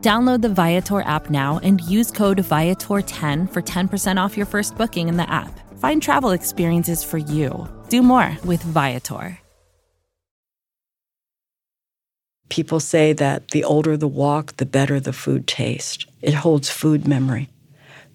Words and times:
Download 0.00 0.40
the 0.40 0.48
Viator 0.48 1.00
app 1.00 1.28
now 1.28 1.58
and 1.64 1.80
use 1.80 2.12
code 2.12 2.38
Viator10 2.38 3.52
for 3.52 3.62
10% 3.62 4.16
off 4.20 4.36
your 4.36 4.46
first 4.46 4.76
booking 4.76 5.08
in 5.08 5.16
the 5.16 5.28
app. 5.28 5.50
Find 5.80 6.00
travel 6.00 6.30
experiences 6.30 7.02
for 7.02 7.18
you. 7.18 7.68
Do 7.88 8.02
more 8.02 8.36
with 8.44 8.62
Viator. 8.62 9.38
People 12.48 12.80
say 12.80 13.12
that 13.12 13.48
the 13.48 13.64
older 13.64 13.96
the 13.96 14.08
wok, 14.08 14.56
the 14.56 14.66
better 14.66 15.00
the 15.00 15.12
food 15.12 15.46
taste. 15.46 16.06
It 16.22 16.34
holds 16.34 16.70
food 16.70 17.06
memory. 17.06 17.48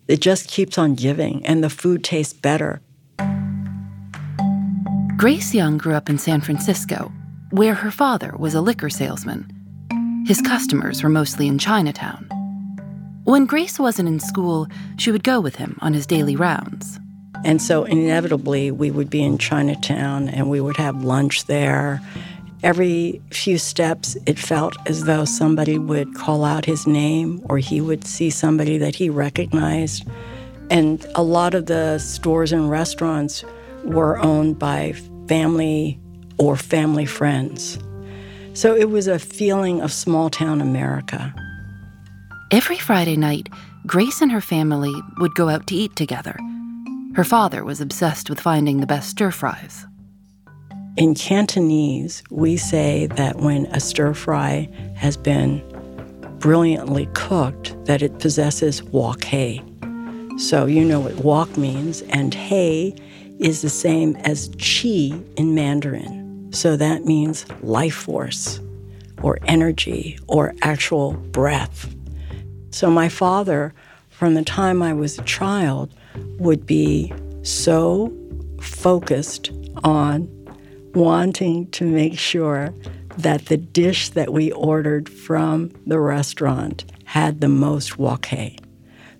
It 0.07 0.21
just 0.21 0.47
keeps 0.47 0.77
on 0.77 0.95
giving, 0.95 1.45
and 1.45 1.63
the 1.63 1.69
food 1.69 2.03
tastes 2.03 2.33
better. 2.33 2.81
Grace 5.17 5.53
Young 5.53 5.77
grew 5.77 5.93
up 5.93 6.09
in 6.09 6.17
San 6.17 6.41
Francisco, 6.41 7.11
where 7.51 7.75
her 7.75 7.91
father 7.91 8.33
was 8.37 8.55
a 8.55 8.61
liquor 8.61 8.89
salesman. 8.89 9.62
His 10.25 10.41
customers 10.41 11.03
were 11.03 11.09
mostly 11.09 11.47
in 11.47 11.59
Chinatown. 11.59 12.29
When 13.25 13.45
Grace 13.45 13.77
wasn't 13.77 14.07
in 14.07 14.21
school, 14.21 14.67
she 14.97 15.11
would 15.11 15.23
go 15.23 15.41
with 15.41 15.57
him 15.57 15.77
on 15.81 15.93
his 15.93 16.07
daily 16.07 16.37
rounds. 16.37 16.97
And 17.43 17.61
so 17.61 17.83
inevitably, 17.83 18.71
we 18.71 18.89
would 18.89 19.09
be 19.09 19.21
in 19.21 19.37
Chinatown 19.37 20.29
and 20.29 20.49
we 20.49 20.61
would 20.61 20.77
have 20.77 21.03
lunch 21.03 21.45
there. 21.47 22.01
Every 22.63 23.21
few 23.31 23.57
steps, 23.57 24.15
it 24.25 24.39
felt 24.39 24.77
as 24.85 25.03
though 25.03 25.25
somebody 25.25 25.77
would 25.77 26.15
call 26.15 26.45
out 26.45 26.63
his 26.63 26.87
name 26.87 27.41
or 27.49 27.57
he 27.57 27.81
would 27.81 28.05
see 28.05 28.29
somebody 28.29 28.77
that 28.77 28.95
he 28.95 29.09
recognized. 29.09 30.07
And 30.69 31.05
a 31.15 31.23
lot 31.23 31.53
of 31.53 31.65
the 31.65 31.99
stores 31.99 32.53
and 32.53 32.69
restaurants 32.69 33.43
were 33.83 34.17
owned 34.19 34.57
by 34.57 34.93
family 35.27 35.99
or 36.37 36.55
family 36.55 37.05
friends. 37.05 37.77
So 38.53 38.75
it 38.75 38.89
was 38.89 39.07
a 39.07 39.17
feeling 39.17 39.81
of 39.81 39.91
small 39.91 40.29
town 40.29 40.61
America. 40.61 41.33
Every 42.51 42.77
Friday 42.77 43.17
night, 43.17 43.49
Grace 43.87 44.21
and 44.21 44.31
her 44.31 44.41
family 44.41 44.93
would 45.17 45.33
go 45.33 45.49
out 45.49 45.65
to 45.67 45.75
eat 45.75 45.95
together. 45.95 46.37
Her 47.15 47.23
father 47.23 47.63
was 47.63 47.81
obsessed 47.81 48.29
with 48.29 48.39
finding 48.39 48.79
the 48.79 48.87
best 48.87 49.09
stir 49.09 49.31
fries. 49.31 49.85
In 50.95 51.15
Cantonese, 51.15 52.23
we 52.29 52.55
say 52.55 53.07
that 53.07 53.37
when 53.37 53.65
a 53.67 53.79
stir 53.79 54.13
fry 54.13 54.69
has 54.95 55.17
been 55.17 55.61
brilliantly 56.37 57.07
cooked, 57.13 57.75
that 57.85 58.03
it 58.03 58.19
possesses 58.19 58.83
wok 58.83 59.23
hei. 59.23 59.61
So 60.37 60.67
you 60.67 60.85
know 60.85 60.99
what 60.99 61.15
wok 61.15 61.57
means, 61.57 62.03
and 62.03 62.35
hei 62.35 62.93
is 63.39 63.63
the 63.63 63.69
same 63.69 64.15
as 64.17 64.49
chi 64.59 65.11
in 65.37 65.55
Mandarin. 65.55 66.22
So 66.53 66.77
that 66.77 67.03
means 67.03 67.45
life 67.61 67.95
force 67.95 68.59
or 69.21 69.39
energy 69.47 70.19
or 70.27 70.53
actual 70.61 71.13
breath. 71.13 71.93
So 72.69 72.89
my 72.89 73.09
father, 73.09 73.73
from 74.09 74.35
the 74.35 74.43
time 74.43 74.81
I 74.81 74.93
was 74.93 75.17
a 75.17 75.23
child, 75.23 75.93
would 76.37 76.65
be 76.65 77.11
so 77.41 78.13
focused 78.61 79.51
on 79.83 80.29
wanting 80.93 81.69
to 81.71 81.85
make 81.85 82.19
sure 82.19 82.73
that 83.17 83.47
the 83.47 83.57
dish 83.57 84.09
that 84.09 84.31
we 84.31 84.51
ordered 84.51 85.09
from 85.09 85.71
the 85.87 85.99
restaurant 85.99 86.85
had 87.05 87.41
the 87.41 87.49
most 87.49 87.97
wok. 87.97 88.27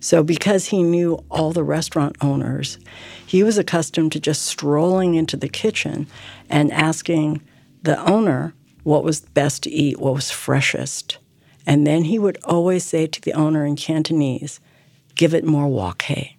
So, 0.03 0.21
because 0.21 0.65
he 0.65 0.83
knew 0.83 1.23
all 1.31 1.53
the 1.53 1.63
restaurant 1.63 2.17
owners, 2.19 2.77
he 3.25 3.41
was 3.41 3.57
accustomed 3.57 4.11
to 4.11 4.19
just 4.19 4.41
strolling 4.41 5.15
into 5.15 5.37
the 5.37 5.47
kitchen 5.47 6.07
and 6.49 6.73
asking 6.73 7.41
the 7.83 7.97
owner 8.03 8.53
what 8.83 9.05
was 9.05 9.21
best 9.21 9.63
to 9.63 9.71
eat, 9.71 10.01
what 10.01 10.15
was 10.15 10.29
freshest. 10.29 11.19
And 11.65 11.87
then 11.87 12.03
he 12.03 12.19
would 12.19 12.37
always 12.43 12.83
say 12.83 13.07
to 13.07 13.21
the 13.21 13.31
owner 13.31 13.65
in 13.65 13.77
Cantonese, 13.77 14.59
give 15.15 15.33
it 15.33 15.45
more 15.45 15.69
wok 15.69 16.01
hei. 16.01 16.35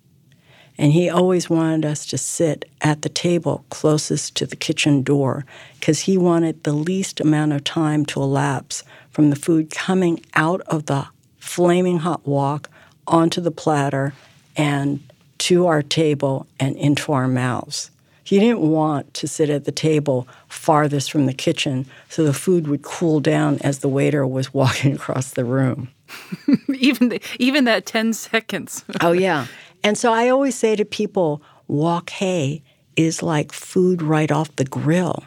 And 0.77 0.93
he 0.93 1.09
always 1.09 1.49
wanted 1.49 1.87
us 1.87 2.05
to 2.07 2.19
sit 2.19 2.67
at 2.83 3.01
the 3.01 3.09
table 3.09 3.65
closest 3.71 4.35
to 4.37 4.47
the 4.47 4.57
kitchen 4.57 5.03
door 5.03 5.47
because 5.81 6.01
he 6.01 6.19
wanted 6.19 6.65
the 6.65 6.75
least 6.75 7.19
amount 7.19 7.55
of 7.55 7.65
time 7.65 8.05
to 8.07 8.21
elapse 8.21 8.85
from 9.09 9.31
the 9.31 9.37
food 9.37 9.71
coming 9.71 10.21
out 10.35 10.61
of 10.67 10.85
the 10.85 11.07
flaming 11.39 12.01
hot 12.01 12.27
wok 12.27 12.69
onto 13.07 13.41
the 13.41 13.51
platter 13.51 14.15
and 14.57 15.01
to 15.39 15.67
our 15.67 15.83
table 15.83 16.47
and 16.59 16.77
into 16.77 17.13
our 17.13 17.29
mouths. 17.29 17.91
He 18.23 18.39
didn't 18.39 18.61
want 18.61 19.13
to 19.15 19.29
sit 19.29 19.51
at 19.51 19.67
the 19.67 19.73
table 19.73 20.27
farthest 20.49 21.13
from 21.13 21.27
the 21.27 21.35
kitchen 21.35 21.85
so 22.09 22.25
the 22.25 22.33
food 22.33 22.67
would 22.69 22.83
cool 22.83 23.21
down 23.21 23.59
as 23.61 23.81
the 23.81 23.89
waiter 23.89 24.27
was 24.27 24.55
walking 24.55 24.95
across 24.95 25.33
the 25.33 25.45
room. 25.45 25.89
even 26.75 27.11
the, 27.11 27.21
even 27.39 27.65
that 27.65 27.87
10 27.87 28.15
seconds. 28.15 28.85
oh 29.01 29.13
yeah. 29.13 29.47
And 29.83 29.99
so 29.99 30.13
I 30.13 30.31
always 30.31 30.55
say 30.55 30.75
to 30.77 30.85
people, 30.85 31.43
wok 31.69 32.11
hei 32.11 32.63
is 32.97 33.23
like 33.23 33.53
food 33.53 34.01
right 34.01 34.33
off 34.33 34.57
the 34.57 34.65
grill. 34.65 35.25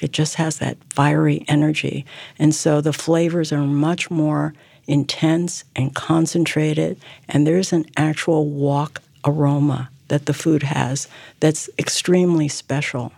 It 0.00 0.12
just 0.12 0.34
has 0.34 0.58
that 0.58 0.76
fiery 0.90 1.44
energy. 1.48 2.04
And 2.38 2.54
so 2.54 2.80
the 2.80 2.92
flavors 2.92 3.52
are 3.52 3.62
much 3.62 4.10
more 4.10 4.52
intense 4.86 5.64
and 5.76 5.94
concentrated, 5.94 6.98
and 7.28 7.46
there's 7.46 7.72
an 7.72 7.86
actual 7.96 8.48
wok 8.48 9.02
aroma 9.24 9.90
that 10.08 10.26
the 10.26 10.34
food 10.34 10.62
has 10.64 11.08
that's 11.40 11.70
extremely 11.78 12.48
special 12.48 13.12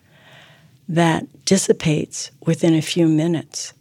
that 0.89 1.27
dissipates 1.45 2.31
within 2.45 2.75
a 2.75 2.83
few 2.83 3.09
minutes. 3.09 3.73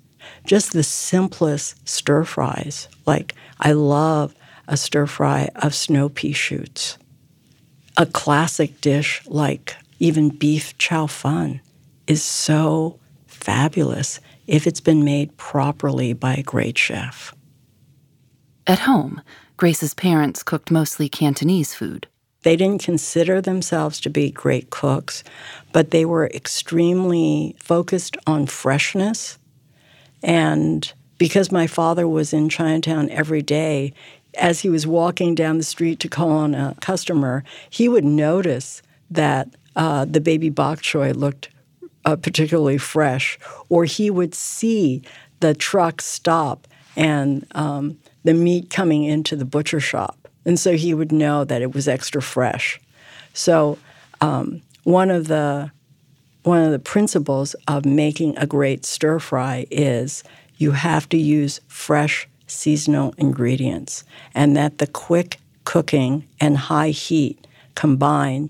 Just 0.45 0.73
the 0.73 0.83
simplest 0.83 1.87
stir 1.87 2.23
fries. 2.23 2.87
Like, 3.05 3.35
I 3.59 3.73
love 3.73 4.33
a 4.67 4.77
stir 4.77 5.05
fry 5.05 5.49
of 5.55 5.75
snow 5.75 6.09
pea 6.09 6.33
shoots. 6.33 6.97
A 7.97 8.05
classic 8.05 8.81
dish 8.81 9.21
like 9.27 9.75
even 9.99 10.29
beef 10.29 10.77
chow 10.77 11.07
fun 11.07 11.61
is 12.07 12.23
so 12.23 12.99
fabulous 13.27 14.19
if 14.47 14.65
it's 14.65 14.81
been 14.81 15.03
made 15.03 15.35
properly 15.37 16.13
by 16.13 16.33
a 16.35 16.43
great 16.43 16.77
chef. 16.77 17.33
At 18.65 18.79
home, 18.79 19.21
Grace's 19.57 19.93
parents 19.93 20.41
cooked 20.41 20.71
mostly 20.71 21.09
Cantonese 21.09 21.73
food. 21.73 22.07
They 22.43 22.55
didn't 22.55 22.83
consider 22.83 23.41
themselves 23.41 23.99
to 24.01 24.09
be 24.09 24.31
great 24.31 24.69
cooks, 24.69 25.23
but 25.71 25.91
they 25.91 26.05
were 26.05 26.27
extremely 26.27 27.55
focused 27.59 28.17
on 28.27 28.47
freshness. 28.47 29.37
And 30.21 30.91
because 31.17 31.51
my 31.51 31.67
father 31.67 32.07
was 32.07 32.33
in 32.33 32.49
Chinatown 32.49 33.09
every 33.09 33.41
day, 33.41 33.93
as 34.35 34.61
he 34.61 34.69
was 34.69 34.87
walking 34.87 35.35
down 35.35 35.57
the 35.57 35.63
street 35.63 35.99
to 36.01 36.07
call 36.07 36.31
on 36.31 36.55
a 36.55 36.75
customer, 36.81 37.43
he 37.69 37.87
would 37.87 38.05
notice 38.05 38.81
that 39.11 39.49
uh, 39.75 40.05
the 40.05 40.21
baby 40.21 40.49
bok 40.49 40.81
choy 40.81 41.15
looked 41.15 41.49
uh, 42.05 42.15
particularly 42.15 42.77
fresh, 42.77 43.39
or 43.69 43.85
he 43.85 44.09
would 44.09 44.35
see 44.35 45.01
the 45.39 45.53
truck 45.53 46.01
stop 46.01 46.67
and 46.95 47.45
um, 47.51 47.97
the 48.23 48.33
meat 48.33 48.69
coming 48.69 49.03
into 49.03 49.35
the 49.35 49.45
butcher 49.45 49.79
shop 49.79 50.17
And 50.45 50.59
so 50.59 50.75
he 50.75 50.93
would 50.93 51.11
know 51.11 51.43
that 51.45 51.61
it 51.61 51.73
was 51.73 51.87
extra 51.87 52.21
fresh. 52.21 52.79
So 53.33 53.77
um, 54.21 54.61
one 54.83 55.09
of 55.09 55.27
the 55.27 55.71
one 56.43 56.61
of 56.61 56.71
the 56.71 56.79
principles 56.79 57.55
of 57.69 57.85
making 57.85 58.37
a 58.37 58.45
great 58.45 58.83
stir 58.85 59.17
fry 59.19 59.65
is 59.71 60.23
you 60.57 60.71
have 60.71 61.07
to 61.09 61.17
use 61.17 61.61
fresh 61.69 62.27
seasonal 62.47 63.13
ingredients 63.17 64.03
and 64.35 64.55
that 64.57 64.77
the 64.77 64.87
quick 64.87 65.39
cooking 65.63 66.27
and 66.41 66.57
high 66.57 66.89
heat 66.89 67.47
combine 67.75 68.49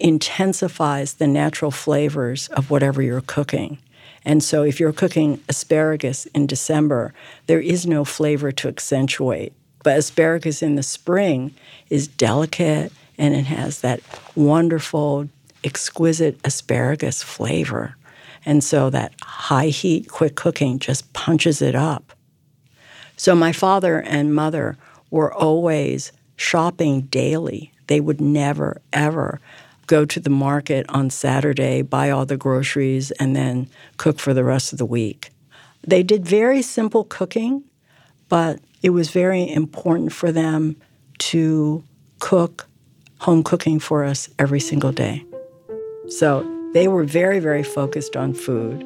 intensifies 0.00 1.14
the 1.14 1.26
natural 1.26 1.70
flavors 1.70 2.48
of 2.48 2.70
whatever 2.70 3.02
you're 3.02 3.20
cooking. 3.20 3.78
And 4.26 4.42
so 4.42 4.64
if 4.64 4.80
you're 4.80 4.92
cooking 4.92 5.40
asparagus 5.48 6.26
in 6.26 6.46
December, 6.48 7.14
there 7.46 7.60
is 7.60 7.86
no 7.86 8.04
flavor 8.04 8.50
to 8.50 8.68
accentuate. 8.68 9.52
But 9.84 9.98
asparagus 9.98 10.62
in 10.62 10.74
the 10.74 10.82
spring 10.82 11.54
is 11.88 12.08
delicate 12.08 12.92
and 13.16 13.34
it 13.34 13.46
has 13.46 13.80
that 13.80 14.00
wonderful, 14.34 15.28
exquisite 15.62 16.40
asparagus 16.44 17.22
flavor. 17.22 17.96
And 18.44 18.64
so 18.64 18.90
that 18.90 19.14
high 19.22 19.68
heat, 19.68 20.08
quick 20.08 20.34
cooking 20.34 20.80
just 20.80 21.12
punches 21.12 21.62
it 21.62 21.76
up. 21.76 22.12
So 23.16 23.36
my 23.36 23.52
father 23.52 24.02
and 24.02 24.34
mother 24.34 24.76
were 25.08 25.32
always 25.32 26.10
shopping 26.36 27.02
daily. 27.02 27.72
They 27.86 28.00
would 28.00 28.20
never, 28.20 28.82
ever 28.92 29.40
go 29.86 30.04
to 30.04 30.20
the 30.20 30.30
market 30.30 30.86
on 30.88 31.10
Saturday, 31.10 31.82
buy 31.82 32.10
all 32.10 32.26
the 32.26 32.36
groceries, 32.36 33.10
and 33.12 33.34
then 33.34 33.68
cook 33.96 34.18
for 34.18 34.34
the 34.34 34.44
rest 34.44 34.72
of 34.72 34.78
the 34.78 34.86
week. 34.86 35.30
They 35.86 36.02
did 36.02 36.26
very 36.26 36.62
simple 36.62 37.04
cooking, 37.04 37.62
but 38.28 38.60
it 38.82 38.90
was 38.90 39.10
very 39.10 39.48
important 39.50 40.12
for 40.12 40.32
them 40.32 40.76
to 41.18 41.84
cook 42.18 42.66
home 43.20 43.42
cooking 43.42 43.78
for 43.78 44.04
us 44.04 44.28
every 44.38 44.60
single 44.60 44.92
day. 44.92 45.24
So 46.08 46.44
they 46.74 46.88
were 46.88 47.04
very, 47.04 47.38
very 47.38 47.62
focused 47.62 48.16
on 48.16 48.34
food. 48.34 48.84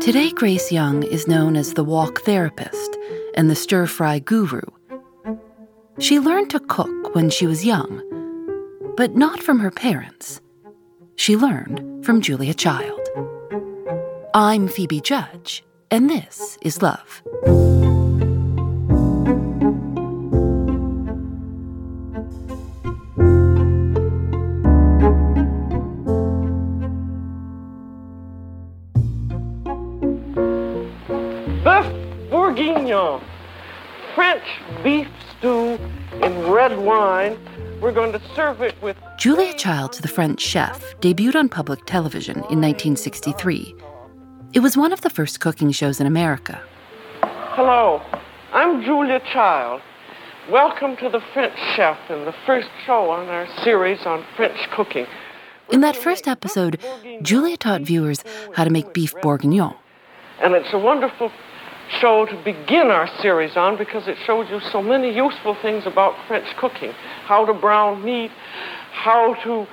Today, 0.00 0.30
Grace 0.30 0.70
Young 0.70 1.02
is 1.02 1.26
known 1.26 1.56
as 1.56 1.74
the 1.74 1.84
wok 1.84 2.22
therapist 2.22 2.96
and 3.34 3.48
the 3.50 3.54
stir 3.54 3.86
fry 3.86 4.18
guru. 4.18 4.60
She 5.98 6.18
learned 6.20 6.50
to 6.50 6.60
cook 6.60 7.14
when 7.14 7.30
she 7.30 7.46
was 7.46 7.64
young, 7.64 8.02
but 8.96 9.14
not 9.14 9.42
from 9.42 9.58
her 9.58 9.70
parents. 9.70 10.40
She 11.16 11.36
learned 11.36 12.04
from 12.04 12.20
Julia 12.20 12.54
Child. 12.54 13.00
I'm 14.34 14.68
Phoebe 14.68 15.00
Judge, 15.00 15.62
and 15.90 16.10
this 16.10 16.58
is 16.62 16.82
Love. 16.82 17.22
Julia 39.26 39.54
Child's 39.54 39.98
The 39.98 40.06
French 40.06 40.40
Chef 40.40 40.94
debuted 41.00 41.34
on 41.34 41.48
public 41.48 41.84
television 41.84 42.36
in 42.36 42.60
1963. 42.62 43.74
It 44.52 44.60
was 44.60 44.76
one 44.76 44.92
of 44.92 45.00
the 45.00 45.10
first 45.10 45.40
cooking 45.40 45.72
shows 45.72 46.00
in 46.00 46.06
America. 46.06 46.62
Hello, 47.56 48.00
I'm 48.52 48.84
Julia 48.84 49.18
Child. 49.32 49.82
Welcome 50.48 50.96
to 50.98 51.08
The 51.08 51.20
French 51.34 51.58
Chef 51.74 51.98
and 52.08 52.24
the 52.24 52.34
first 52.46 52.68
show 52.86 53.10
on 53.10 53.26
our 53.28 53.48
series 53.64 53.98
on 54.06 54.24
French 54.36 54.70
cooking. 54.70 55.06
In 55.72 55.80
that 55.80 55.96
first 55.96 56.28
episode, 56.28 56.80
Julia 57.20 57.56
taught 57.56 57.80
viewers 57.80 58.22
how 58.54 58.62
to 58.62 58.70
make 58.70 58.92
beef 58.92 59.12
bourguignon. 59.22 59.74
And 60.40 60.54
it's 60.54 60.72
a 60.72 60.78
wonderful 60.78 61.32
show 62.00 62.26
to 62.26 62.36
begin 62.44 62.92
our 62.92 63.08
series 63.20 63.56
on 63.56 63.76
because 63.76 64.06
it 64.06 64.18
shows 64.24 64.48
you 64.50 64.60
so 64.70 64.80
many 64.80 65.12
useful 65.12 65.56
things 65.62 65.84
about 65.84 66.14
French 66.28 66.46
cooking 66.56 66.92
how 67.26 67.44
to 67.44 67.52
brown 67.52 68.04
meat, 68.04 68.30
how 68.96 69.34
to 69.44 69.66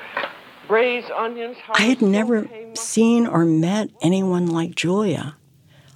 braise 0.68 1.06
onions. 1.16 1.58
I 1.74 1.84
had 1.84 2.02
never 2.02 2.48
seen 2.76 3.28
or 3.28 3.46
met 3.46 3.90
anyone 4.02 4.48
like 4.48 4.76
Julia. 4.76 5.36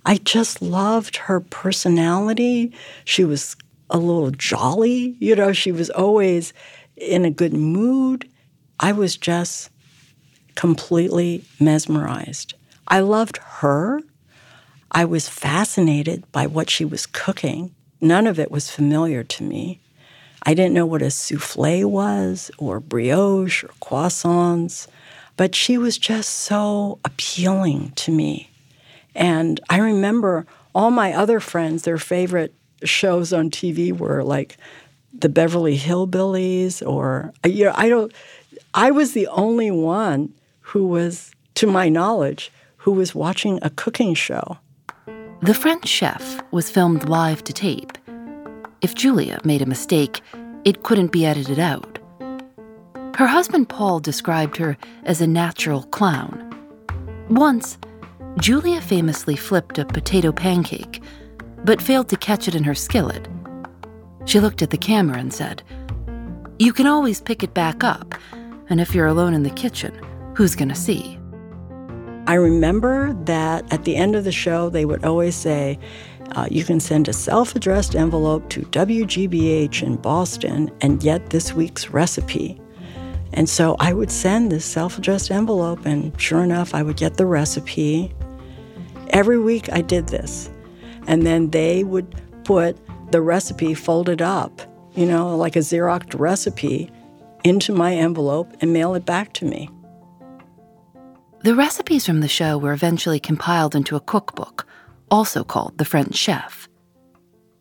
I 0.06 0.18
just 0.18 0.62
loved 0.62 1.18
her 1.18 1.40
personality. 1.40 2.74
She 3.06 3.24
was 3.24 3.56
a 3.90 3.98
little 3.98 4.32
jolly, 4.32 5.16
you 5.20 5.36
know, 5.36 5.54
she 5.54 5.72
was 5.72 5.90
always 5.90 6.54
in 6.96 7.26
a 7.26 7.32
good 7.32 7.54
mood. 7.54 8.30
I 8.80 8.92
was 8.92 9.16
just 9.16 9.70
completely 10.56 11.44
mesmerized. 11.60 12.54
I 12.88 13.00
loved 13.02 13.38
her 13.38 14.02
I 14.92 15.06
was 15.06 15.30
fascinated 15.30 16.24
by 16.32 16.48
what 16.48 16.70
she 16.70 16.86
was 16.86 17.06
cooking. 17.06 17.76
None 18.00 18.26
of 18.26 18.40
it 18.40 18.52
was 18.52 18.72
familiar 18.72 19.24
to 19.24 19.44
me. 19.44 19.82
I 20.48 20.54
didn't 20.54 20.74
know 20.74 20.86
what 20.86 21.02
a 21.02 21.12
souffle 21.12 21.84
was, 21.84 22.50
or 22.58 22.80
brioche, 22.80 23.66
or 23.66 23.70
croissants, 23.82 24.88
but 25.36 25.54
she 25.54 25.78
was 25.78 25.98
just 25.98 26.30
so 26.30 27.00
appealing 27.04 27.92
to 27.98 28.14
me. 28.14 28.50
And 29.14 29.60
I 29.70 29.80
remember 29.80 30.48
all 30.74 30.90
my 30.90 31.12
other 31.12 31.42
friends, 31.42 31.84
their 31.84 31.98
favorite 31.98 32.54
shows 32.86 33.34
on 33.34 33.50
TV 33.50 33.92
were 33.92 34.24
like 34.24 34.56
the 35.12 35.28
Beverly 35.28 35.78
Hillbillies, 35.78 36.82
or, 36.82 37.34
you 37.44 37.66
know, 37.66 37.74
I 37.76 37.90
don't, 37.90 38.14
I 38.74 38.90
was 38.90 39.12
the 39.12 39.28
only 39.28 39.70
one 39.70 40.34
who 40.62 40.88
was, 40.88 41.34
to 41.56 41.68
my 41.68 41.90
knowledge, 41.90 42.54
who 42.78 42.94
was 42.94 43.14
watching 43.14 43.60
a 43.64 43.70
cooking 43.70 44.14
show. 44.14 44.60
The 45.42 45.54
French 45.54 45.90
chef 45.90 46.42
was 46.52 46.72
filmed 46.72 47.10
live 47.10 47.44
to 47.44 47.52
tape. 47.52 47.98
If 48.80 48.94
Julia 48.94 49.40
made 49.44 49.64
a 49.64 49.66
mistake, 49.66 50.22
it 50.64 50.84
couldn't 50.84 51.12
be 51.12 51.26
edited 51.26 51.58
out. 51.58 51.98
Her 53.16 53.26
husband 53.26 53.70
Paul 53.70 54.00
described 54.00 54.58
her 54.58 54.78
as 55.04 55.20
a 55.20 55.26
natural 55.26 55.84
clown. 55.84 56.56
Once, 57.30 57.80
Julia 58.40 58.80
famously 58.80 59.36
flipped 59.36 59.80
a 59.80 59.86
potato 59.86 60.32
pancake, 60.32 61.02
but 61.64 61.82
failed 61.82 62.08
to 62.10 62.18
catch 62.18 62.48
it 62.48 62.54
in 62.54 62.64
her 62.64 62.76
skillet. 62.76 63.28
She 64.26 64.40
looked 64.40 64.62
at 64.62 64.70
the 64.70 64.78
camera 64.78 65.18
and 65.18 65.34
said, 65.34 65.64
You 66.60 66.72
can 66.72 66.86
always 66.86 67.20
pick 67.20 67.42
it 67.42 67.56
back 67.56 67.84
up, 67.84 68.14
and 68.70 68.80
if 68.80 68.94
you're 68.94 69.08
alone 69.08 69.34
in 69.34 69.42
the 69.42 69.50
kitchen, 69.50 70.00
who's 70.36 70.56
going 70.56 70.70
to 70.70 70.76
see? 70.76 71.18
I 72.28 72.36
remember 72.36 73.14
that 73.24 73.74
at 73.74 73.86
the 73.86 73.96
end 73.96 74.16
of 74.16 74.26
the 74.26 74.32
show, 74.32 74.70
they 74.70 74.86
would 74.86 75.04
always 75.04 75.34
say, 75.34 75.80
uh, 76.32 76.48
you 76.50 76.64
can 76.64 76.80
send 76.80 77.08
a 77.08 77.14
self 77.14 77.56
addressed 77.56 77.96
envelope 77.96 78.50
to 78.50 78.62
WGBH 78.62 79.84
in 79.84 79.96
Boston 79.98 80.72
and 80.82 81.00
get 81.00 81.30
this 81.30 81.54
week's 81.54 81.90
recipe. 81.90 82.60
And 83.34 83.50
so 83.50 83.76
I 83.80 83.94
would 83.94 84.12
send 84.12 84.52
this 84.52 84.66
self 84.66 84.98
addressed 84.98 85.32
envelope, 85.32 85.86
and 85.86 86.20
sure 86.20 86.44
enough, 86.44 86.74
I 86.74 86.84
would 86.84 86.98
get 86.98 87.18
the 87.18 87.26
recipe. 87.26 88.14
Every 89.10 89.40
week 89.40 89.72
I 89.72 89.82
did 89.82 90.08
this. 90.08 90.50
And 91.08 91.26
then 91.26 91.52
they 91.52 91.84
would 91.84 92.22
put 92.44 92.78
the 93.12 93.22
recipe 93.22 93.74
folded 93.74 94.22
up, 94.22 94.62
you 94.96 95.06
know, 95.06 95.36
like 95.36 95.56
a 95.56 95.60
Xerox 95.60 96.20
recipe, 96.20 96.92
into 97.44 97.72
my 97.72 97.96
envelope 97.96 98.52
and 98.62 98.74
mail 98.74 98.94
it 98.96 99.06
back 99.06 99.34
to 99.34 99.46
me. 99.46 99.70
The 101.44 101.56
recipes 101.56 102.06
from 102.06 102.20
the 102.20 102.28
show 102.28 102.58
were 102.58 102.74
eventually 102.74 103.20
compiled 103.20 103.76
into 103.76 103.96
a 103.96 104.02
cookbook, 104.02 104.67
also 105.10 105.44
called 105.44 105.78
The 105.78 105.86
French 105.86 106.16
Chef. 106.16 106.68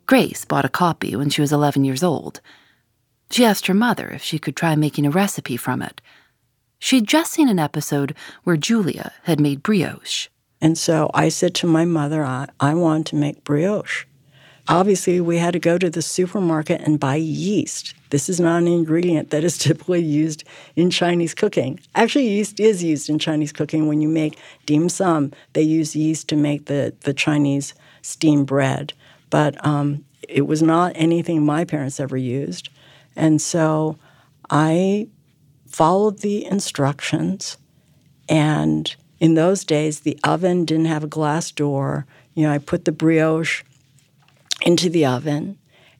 Grace 0.06 0.44
bought 0.44 0.64
a 0.64 0.68
copy 0.68 1.16
when 1.16 1.30
she 1.30 1.40
was 1.40 1.52
11 1.52 1.84
years 1.84 2.04
old. 2.04 2.40
She 3.30 3.44
asked 3.44 3.66
her 3.66 3.74
mother 3.74 4.08
if 4.10 4.22
she 4.22 4.38
could 4.38 4.54
try 4.54 4.76
making 4.76 5.04
a 5.04 5.10
recipe 5.10 5.56
from 5.56 5.82
it. 5.82 6.00
She'd 6.78 7.08
just 7.08 7.32
seen 7.32 7.48
an 7.48 7.58
episode 7.58 8.14
where 8.44 8.56
Julia 8.56 9.12
had 9.24 9.40
made 9.40 9.64
brioche. 9.64 10.28
And 10.60 10.78
so 10.78 11.10
I 11.12 11.28
said 11.28 11.54
to 11.56 11.66
my 11.66 11.84
mother, 11.84 12.24
I, 12.24 12.48
I 12.60 12.74
want 12.74 13.08
to 13.08 13.16
make 13.16 13.42
brioche. 13.42 14.04
Obviously, 14.68 15.20
we 15.20 15.38
had 15.38 15.54
to 15.54 15.58
go 15.58 15.76
to 15.78 15.90
the 15.90 16.02
supermarket 16.02 16.80
and 16.82 17.00
buy 17.00 17.16
yeast. 17.16 17.94
This 18.10 18.28
is 18.28 18.40
not 18.40 18.58
an 18.62 18.68
ingredient 18.68 19.30
that 19.30 19.44
is 19.44 19.58
typically 19.66 20.02
used 20.02 20.44
in 20.74 20.90
Chinese 20.90 21.34
cooking. 21.34 21.80
Actually, 21.94 22.28
yeast 22.28 22.60
is 22.60 22.82
used 22.82 23.08
in 23.08 23.18
Chinese 23.18 23.52
cooking. 23.52 23.86
When 23.86 24.00
you 24.00 24.08
make 24.08 24.38
dim 24.64 24.88
sum, 24.88 25.32
they 25.52 25.62
use 25.62 25.96
yeast 25.96 26.28
to 26.28 26.36
make 26.36 26.66
the, 26.66 26.94
the 27.00 27.14
Chinese 27.14 27.74
steamed 28.02 28.46
bread. 28.46 28.92
But 29.30 29.64
um, 29.66 30.04
it 30.28 30.46
was 30.46 30.62
not 30.62 30.92
anything 30.94 31.44
my 31.44 31.64
parents 31.64 32.00
ever 32.00 32.16
used. 32.16 32.68
And 33.14 33.40
so 33.40 33.98
I 34.50 35.08
followed 35.66 36.20
the 36.20 36.44
instructions. 36.44 37.56
And 38.28 38.94
in 39.18 39.34
those 39.34 39.64
days, 39.64 40.00
the 40.00 40.18
oven 40.22 40.64
didn't 40.64 40.86
have 40.86 41.04
a 41.04 41.08
glass 41.08 41.50
door. 41.50 42.06
You 42.34 42.44
know, 42.44 42.52
I 42.52 42.58
put 42.58 42.84
the 42.84 42.92
brioche 42.92 43.62
into 44.62 44.90
the 44.90 45.06
oven. 45.06 45.58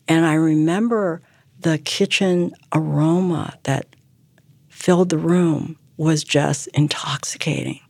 And 0.09 0.25
I 0.25 0.35
remember 0.35 1.23
the 1.61 1.79
kitchen 1.79 2.53
aroma 2.73 3.59
that 3.65 3.87
filled 4.69 5.09
the 5.09 5.19
room 5.19 5.77
was 5.97 6.23
just 6.25 6.69
intoxicating. 6.69 7.81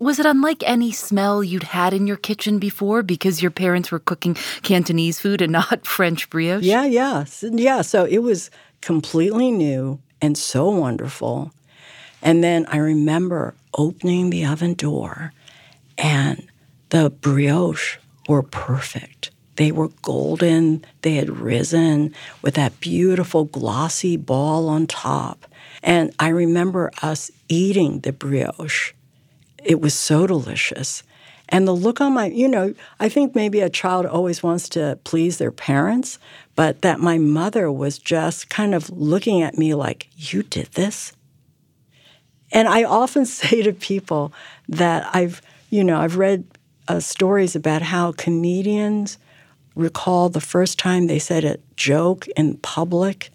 Was 0.00 0.20
it 0.20 0.26
unlike 0.26 0.62
any 0.64 0.92
smell 0.92 1.42
you'd 1.42 1.64
had 1.64 1.92
in 1.92 2.06
your 2.06 2.16
kitchen 2.16 2.58
before 2.58 3.02
because 3.02 3.42
your 3.42 3.50
parents 3.50 3.90
were 3.90 3.98
cooking 3.98 4.34
Cantonese 4.62 5.18
food 5.18 5.42
and 5.42 5.52
not 5.60 5.86
French 5.86 6.30
brioche? 6.30 6.62
Yeah, 6.62 6.84
yeah. 6.84 7.24
Yeah, 7.42 7.82
so 7.82 8.04
it 8.04 8.18
was 8.18 8.50
completely 8.80 9.50
new 9.50 10.00
and 10.20 10.38
so 10.38 10.70
wonderful. 10.70 11.52
And 12.22 12.42
then 12.42 12.66
I 12.66 12.78
remember 12.78 13.54
opening 13.74 14.30
the 14.30 14.44
oven 14.44 14.74
door 14.74 15.32
and 15.96 16.48
the 16.90 17.10
brioche 17.10 17.98
were 18.28 18.42
perfect. 18.42 19.30
They 19.58 19.72
were 19.72 19.88
golden, 20.02 20.84
they 21.02 21.14
had 21.14 21.40
risen 21.40 22.14
with 22.42 22.54
that 22.54 22.78
beautiful 22.78 23.44
glossy 23.44 24.16
ball 24.16 24.68
on 24.68 24.86
top. 24.86 25.46
And 25.82 26.14
I 26.20 26.28
remember 26.28 26.92
us 27.02 27.32
eating 27.48 27.98
the 28.00 28.12
brioche. 28.12 28.92
It 29.64 29.80
was 29.80 29.94
so 29.94 30.28
delicious. 30.28 31.02
And 31.48 31.66
the 31.66 31.72
look 31.72 32.00
on 32.00 32.14
my, 32.14 32.26
you 32.26 32.46
know, 32.46 32.72
I 33.00 33.08
think 33.08 33.34
maybe 33.34 33.60
a 33.60 33.68
child 33.68 34.06
always 34.06 34.44
wants 34.44 34.68
to 34.70 34.96
please 35.02 35.38
their 35.38 35.50
parents, 35.50 36.20
but 36.54 36.82
that 36.82 37.00
my 37.00 37.18
mother 37.18 37.72
was 37.72 37.98
just 37.98 38.48
kind 38.48 38.76
of 38.76 38.88
looking 38.90 39.42
at 39.42 39.58
me 39.58 39.74
like, 39.74 40.08
You 40.14 40.44
did 40.44 40.68
this? 40.74 41.14
And 42.52 42.68
I 42.68 42.84
often 42.84 43.26
say 43.40 43.62
to 43.62 43.72
people 43.72 44.32
that 44.68 45.10
I've, 45.12 45.42
you 45.68 45.82
know, 45.82 45.98
I've 45.98 46.16
read 46.16 46.44
uh, 46.86 47.00
stories 47.00 47.56
about 47.56 47.82
how 47.82 48.12
comedians 48.12 49.18
recall 49.78 50.28
the 50.28 50.40
first 50.40 50.78
time 50.78 51.06
they 51.06 51.18
said 51.18 51.44
a 51.44 51.58
joke 51.76 52.26
in 52.36 52.56
public 52.58 53.30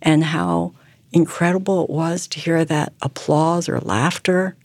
and 0.00 0.24
how 0.24 0.72
incredible 1.12 1.84
it 1.84 1.90
was 1.90 2.26
to 2.28 2.40
hear 2.40 2.64
that 2.64 2.92
applause 3.02 3.68
or 3.68 3.80
laughter 3.80 4.56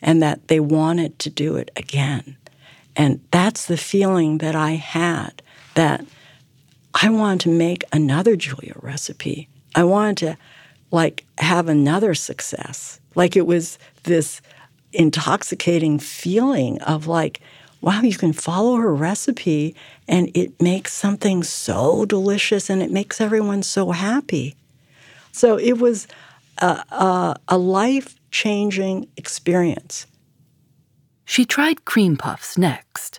and 0.00 0.22
that 0.22 0.48
they 0.48 0.58
wanted 0.58 1.18
to 1.20 1.30
do 1.30 1.56
it 1.56 1.70
again. 1.76 2.36
And 2.96 3.20
that's 3.30 3.66
the 3.66 3.76
feeling 3.76 4.38
that 4.38 4.54
I 4.54 4.72
had 4.72 5.42
that 5.74 6.04
I 6.94 7.08
wanted 7.08 7.40
to 7.40 7.48
make 7.48 7.84
another 7.92 8.36
Julia 8.36 8.74
recipe. 8.82 9.48
I 9.74 9.84
wanted 9.84 10.16
to 10.18 10.38
like 10.90 11.24
have 11.38 11.68
another 11.68 12.14
success. 12.14 13.00
Like 13.14 13.36
it 13.36 13.46
was 13.46 13.78
this 14.02 14.42
intoxicating 14.92 15.98
feeling 15.98 16.80
of 16.82 17.06
like, 17.06 17.40
wow, 17.82 18.00
you 18.00 18.16
can 18.16 18.32
follow 18.32 18.76
her 18.76 18.94
recipe 18.94 19.74
and 20.08 20.30
it 20.34 20.62
makes 20.62 20.92
something 20.92 21.42
so 21.42 22.04
delicious 22.06 22.70
and 22.70 22.80
it 22.80 22.90
makes 22.90 23.20
everyone 23.20 23.62
so 23.62 23.90
happy. 23.90 24.56
So 25.32 25.58
it 25.58 25.78
was 25.78 26.06
a, 26.58 26.84
a, 26.90 27.36
a 27.48 27.58
life 27.58 28.14
changing 28.30 29.08
experience. 29.16 30.06
She 31.24 31.44
tried 31.44 31.84
cream 31.84 32.16
puffs 32.16 32.56
next. 32.56 33.18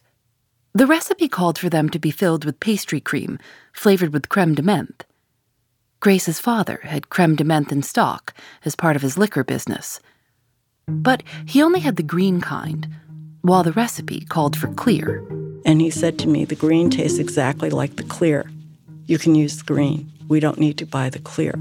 The 0.74 0.88
recipe 0.88 1.28
called 1.28 1.60
for 1.60 1.70
them 1.70 1.90
to 1.90 2.00
be 2.00 2.10
filled 2.10 2.46
with 2.46 2.60
pastry 2.60 3.00
cream, 3.00 3.38
flavored 3.74 4.14
with 4.14 4.30
creme 4.30 4.56
de 4.56 4.64
menthe. 4.64 5.04
Grace's 6.00 6.40
father 6.40 6.80
had 6.84 7.10
creme 7.10 7.36
de 7.36 7.44
menthe 7.44 7.72
in 7.72 7.84
stock 7.84 8.34
as 8.66 8.76
part 8.76 8.96
of 8.96 9.02
his 9.02 9.18
liquor 9.18 9.44
business. 9.44 10.00
But 10.88 11.24
he 11.46 11.62
only 11.62 11.80
had 11.80 11.96
the 11.96 12.04
green 12.04 12.42
kind, 12.42 12.88
while 13.44 13.62
the 13.62 13.74
recipe 13.74 14.22
called 14.22 14.58
for 14.58 14.68
clear. 14.74 15.24
And 15.66 15.82
he 15.82 15.90
said 15.90 16.18
to 16.20 16.28
me, 16.28 16.46
The 16.46 16.56
green 16.56 16.90
tastes 16.90 17.20
exactly 17.20 17.70
like 17.70 17.98
the 17.98 18.04
clear. 18.04 18.50
You 19.06 19.18
can 19.18 19.36
use 19.36 19.58
the 19.58 19.66
green. 19.66 20.12
We 20.28 20.40
don't 20.40 20.60
need 20.60 20.78
to 20.80 20.86
buy 20.86 21.10
the 21.10 21.20
clear. 21.20 21.54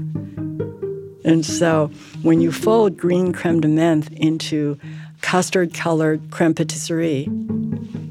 And 1.25 1.45
so 1.45 1.91
when 2.21 2.41
you 2.41 2.51
fold 2.51 2.97
green 2.97 3.31
creme 3.31 3.61
de 3.61 3.67
menthe 3.67 4.11
into 4.13 4.77
custard 5.21 5.73
colored 5.73 6.21
creme 6.31 6.53
patisserie, 6.53 7.27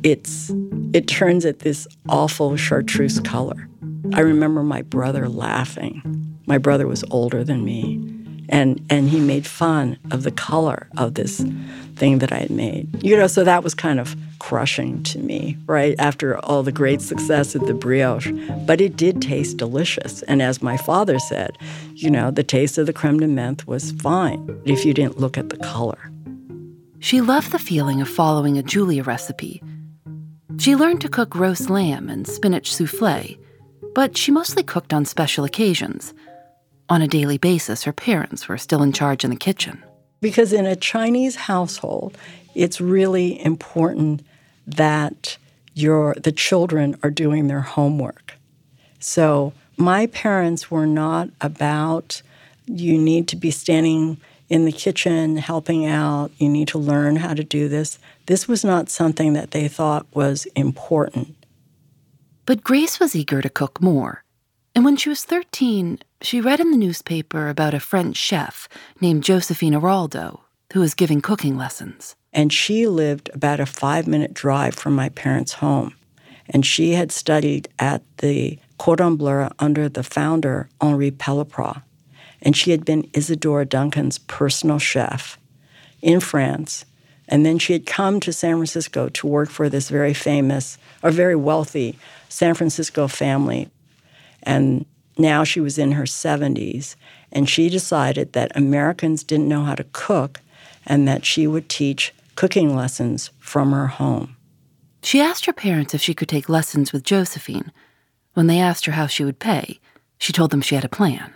it's, 0.03 0.51
it 0.93 1.09
turns 1.09 1.45
it 1.45 1.61
this 1.61 1.89
awful 2.09 2.57
chartreuse 2.57 3.21
color. 3.21 3.69
I 4.15 4.21
remember 4.21 4.63
my 4.63 4.83
brother 4.83 5.29
laughing. 5.29 6.03
My 6.47 6.59
brother 6.59 6.87
was 6.87 7.05
older 7.11 7.45
than 7.45 7.65
me, 7.65 7.95
and, 8.49 8.85
and 8.91 9.09
he 9.09 9.21
made 9.21 9.47
fun 9.47 9.99
of 10.11 10.23
the 10.23 10.31
color 10.31 10.89
of 10.99 11.15
this 11.15 11.43
thing 11.97 12.19
that 12.19 12.33
I 12.33 12.39
had 12.39 12.51
made. 12.51 13.03
You 13.03 13.17
know, 13.17 13.27
so 13.27 13.45
that 13.45 13.63
was 13.63 13.75
kind 13.75 14.01
of 14.01 14.17
crushing 14.39 15.03
to 15.05 15.19
me, 15.19 15.57
right? 15.67 15.95
After 15.99 16.39
all 16.45 16.63
the 16.63 16.73
great 16.73 17.01
success 17.01 17.55
of 17.55 17.67
the 17.67 17.75
brioche. 17.75 18.33
But 18.67 18.81
it 18.81 18.97
did 18.97 19.23
taste 19.23 19.57
delicious. 19.57 20.23
And 20.23 20.43
as 20.43 20.63
my 20.63 20.77
father 20.77 21.19
said, 21.19 21.57
you 21.95 22.11
know, 22.11 22.31
the 22.31 22.43
taste 22.43 22.79
of 22.79 22.87
the 22.87 22.93
creme 22.93 23.21
de 23.21 23.27
menthe 23.27 23.67
was 23.67 23.93
fine 23.93 24.61
if 24.65 24.85
you 24.85 24.95
didn't 24.95 25.21
look 25.21 25.39
at 25.39 25.49
the 25.49 25.59
color. 25.59 26.11
She 26.99 27.21
loved 27.21 27.53
the 27.53 27.59
feeling 27.59 28.01
of 28.01 28.09
following 28.09 28.59
a 28.59 28.63
Julia 28.63 29.03
recipe. 29.03 29.63
She 30.59 30.77
learned 30.77 31.01
to 31.01 31.09
cook 31.09 31.35
roast 31.35 31.71
lamb 31.71 32.09
and 32.09 32.27
spinach 32.27 32.75
souffle, 32.75 33.37
but 33.95 34.17
she 34.17 34.31
mostly 34.31 34.63
cooked 34.63 34.93
on 34.93 35.05
special 35.05 35.45
occasions. 35.45 36.15
On 36.89 37.03
a 37.03 37.09
daily 37.09 37.39
basis, 37.39 37.85
her 37.85 37.93
parents 37.93 38.49
were 38.49 38.59
still 38.59 38.83
in 38.83 38.93
charge 38.93 39.25
in 39.25 39.31
the 39.31 39.37
kitchen. 39.37 39.83
Because 40.23 40.55
in 40.55 40.65
a 40.65 40.77
Chinese 40.77 41.37
household, 41.37 42.17
it's 42.55 42.81
really 42.81 43.45
important 43.45 44.25
that 44.67 45.37
your 45.75 46.15
the 46.15 46.33
children 46.33 46.97
are 47.03 47.11
doing 47.11 47.49
their 47.49 47.61
homework. 47.61 48.35
So 48.99 49.53
my 49.77 50.07
parents 50.07 50.71
were 50.71 50.87
not 50.87 51.29
about 51.41 52.23
you 52.67 52.97
need 52.97 53.29
to 53.29 53.37
be 53.37 53.51
standing 53.51 54.19
in 54.49 54.65
the 54.67 54.73
kitchen 54.73 55.39
helping 55.39 55.87
out, 55.87 56.31
you 56.37 56.49
need 56.49 56.69
to 56.69 56.79
learn 56.79 57.17
how 57.17 57.33
to 57.33 57.43
do 57.43 57.69
this. 57.69 57.99
This 58.27 58.47
was 58.47 58.65
not 58.65 58.91
something 58.91 59.33
that 59.33 59.53
they 59.53 59.67
thought 59.67 60.07
was 60.15 60.45
important. 60.55 61.35
But 62.45 62.63
Grace 62.63 63.01
was 63.01 63.17
eager 63.17 63.41
to 63.41 63.49
cook 63.49 63.81
more. 63.81 64.25
And 64.75 64.85
when 64.85 64.97
she 64.97 65.09
was 65.09 65.25
13, 65.25 66.01
she 66.25 66.41
read 66.41 66.61
in 66.61 66.71
the 66.71 66.77
newspaper 66.77 67.49
about 67.49 67.75
a 67.75 67.81
French 67.81 68.17
chef 68.17 68.69
named 69.01 69.25
Josephine 69.25 69.75
Araldo 69.75 70.41
who 70.73 70.81
was 70.81 70.95
giving 70.95 71.21
cooking 71.21 71.57
lessons. 71.57 72.17
And 72.33 72.53
she 72.53 72.87
lived 72.87 73.31
about 73.35 73.61
a 73.61 73.67
five 73.67 74.07
minute 74.07 74.33
drive 74.33 74.75
from 74.75 74.95
my 74.95 75.11
parents' 75.11 75.55
home. 75.55 75.95
And 76.49 76.67
she 76.67 76.93
had 76.93 77.13
studied 77.13 77.69
at 77.79 78.03
the 78.19 78.59
Cordon 78.79 79.17
Bleu 79.17 79.49
under 79.59 79.89
the 79.89 80.03
founder, 80.03 80.69
Henri 80.81 81.11
Pellaprat. 81.11 81.83
And 82.41 82.57
she 82.57 82.73
had 82.73 82.85
been 82.85 83.09
Isadora 83.15 83.65
Duncan's 83.65 84.19
personal 84.19 84.79
chef 84.79 85.39
in 86.01 86.21
France. 86.21 86.85
And 87.29 87.47
then 87.47 87.59
she 87.59 87.73
had 87.73 87.87
come 87.87 88.19
to 88.21 88.33
San 88.33 88.57
Francisco 88.57 89.09
to 89.11 89.27
work 89.27 89.49
for 89.49 89.69
this 89.69 89.89
very 89.89 90.15
famous 90.15 90.79
or 91.03 91.11
very 91.11 91.37
wealthy 91.37 91.99
San 92.29 92.55
Francisco 92.55 93.07
family. 93.09 93.69
And 94.43 94.85
now 95.19 95.45
she 95.45 95.61
was 95.61 95.79
in 95.79 95.93
her 95.93 96.05
70s. 96.05 96.97
And 97.31 97.49
she 97.49 97.69
decided 97.69 98.33
that 98.33 98.55
Americans 98.55 99.25
didn't 99.25 99.49
know 99.49 99.65
how 99.65 99.75
to 99.75 99.87
cook 99.93 100.41
and 100.85 101.09
that 101.09 101.25
she 101.25 101.47
would 101.47 101.69
teach 101.69 102.13
cooking 102.35 102.77
lessons 102.77 103.31
from 103.39 103.73
her 103.73 103.87
home. 103.87 104.37
She 105.03 105.21
asked 105.21 105.47
her 105.47 105.53
parents 105.53 105.95
if 105.95 106.03
she 106.03 106.15
could 106.15 106.29
take 106.29 106.49
lessons 106.49 106.93
with 106.93 107.05
Josephine. 107.05 107.73
When 108.35 108.47
they 108.47 108.61
asked 108.61 108.87
her 108.87 108.93
how 108.93 109.07
she 109.07 109.25
would 109.25 109.39
pay, 109.39 109.81
she 110.19 110.33
told 110.33 110.51
them 110.51 110.61
she 110.61 110.75
had 110.75 110.85
a 110.85 110.89
plan. 110.89 111.35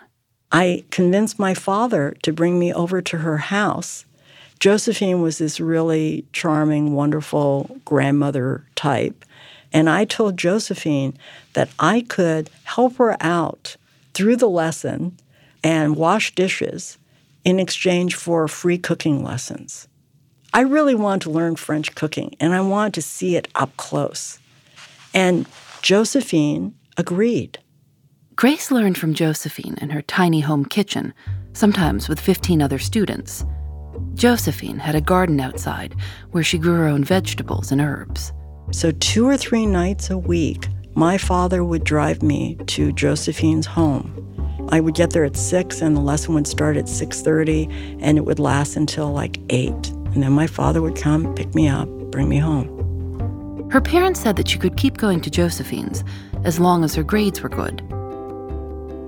I 0.53 0.85
convinced 0.91 1.39
my 1.39 1.55
father 1.55 2.17
to 2.23 2.33
bring 2.33 2.59
me 2.59 2.73
over 2.73 3.03
to 3.03 3.19
her 3.19 3.39
house. 3.39 4.05
Josephine 4.61 5.21
was 5.21 5.39
this 5.39 5.61
really 5.61 6.25
charming, 6.33 6.95
wonderful 6.95 7.79
grandmother 7.85 8.65
type. 8.75 9.25
And 9.73 9.91
I 9.91 10.05
told 10.05 10.39
Josephine 10.39 11.19
that 11.57 11.71
I 11.79 12.03
could 12.03 12.51
help 12.65 12.99
her 12.99 13.17
out 13.19 13.77
through 14.13 14.37
the 14.37 14.49
lesson 14.49 15.19
and 15.65 15.97
wash 15.97 16.35
dishes 16.35 16.99
in 17.47 17.59
exchange 17.59 18.15
for 18.15 18.47
free 18.47 18.77
cooking 18.77 19.25
lessons. 19.25 19.89
I 20.53 20.61
really 20.61 20.95
wanted 20.95 21.23
to 21.23 21.31
learn 21.31 21.57
French 21.57 21.95
cooking 21.95 22.37
and 22.41 22.55
I 22.55 22.61
wanted 22.61 22.93
to 22.95 23.03
see 23.03 23.37
it 23.37 23.49
up 23.55 23.75
close. 23.79 24.39
And 25.15 25.47
Josephine 25.81 26.75
agreed. 26.99 27.59
Grace 28.37 28.71
learned 28.71 28.99
from 28.99 29.15
Josephine 29.15 29.79
in 29.81 29.89
her 29.89 30.03
tiny 30.03 30.41
home 30.41 30.67
kitchen, 30.67 31.15
sometimes 31.55 32.07
with 32.07 32.21
15 32.21 32.61
other 32.61 32.79
students. 32.79 33.47
Josephine 34.13 34.79
had 34.79 34.95
a 34.95 35.01
garden 35.01 35.41
outside 35.41 35.97
where 36.33 36.45
she 36.45 36.59
grew 36.59 36.75
her 36.75 36.87
own 36.87 37.03
vegetables 37.03 37.73
and 37.73 37.81
herbs. 37.81 38.35
So, 38.73 38.91
two 38.91 39.27
or 39.27 39.39
three 39.39 39.65
nights 39.65 40.11
a 40.11 40.19
week, 40.19 40.67
my 40.97 41.19
father 41.19 41.63
would 41.63 41.85
drive 41.85 42.23
me 42.23 42.57
to 42.67 42.91
Josephine's 42.91 43.67
home. 43.67 44.11
I 44.71 44.81
would 44.81 44.95
get 44.95 45.11
there 45.11 45.25
at 45.25 45.37
6 45.37 45.83
and 45.83 45.95
the 45.95 46.01
lesson 46.01 46.33
would 46.33 46.47
start 46.47 46.79
at 46.79 46.89
6:30 46.89 47.69
and 48.01 48.17
it 48.17 48.25
would 48.25 48.39
last 48.39 48.77
until 48.77 49.13
like 49.13 49.39
8. 49.51 49.91
And 50.15 50.23
then 50.23 50.33
my 50.33 50.47
father 50.47 50.81
would 50.81 50.97
come, 50.97 51.35
pick 51.35 51.55
me 51.55 51.69
up, 51.69 51.87
bring 52.11 52.31
me 52.31 52.39
home. 52.39 53.69
Her 53.71 53.83
parents 53.83 54.21
said 54.21 54.37
that 54.37 54.49
she 54.49 54.59
could 54.59 54.79
keep 54.79 54.97
going 54.97 55.21
to 55.21 55.31
Josephine's 55.31 56.03
as 56.45 56.59
long 56.59 56.83
as 56.83 56.95
her 56.95 57.03
grades 57.03 57.43
were 57.43 57.51
good. 57.51 57.83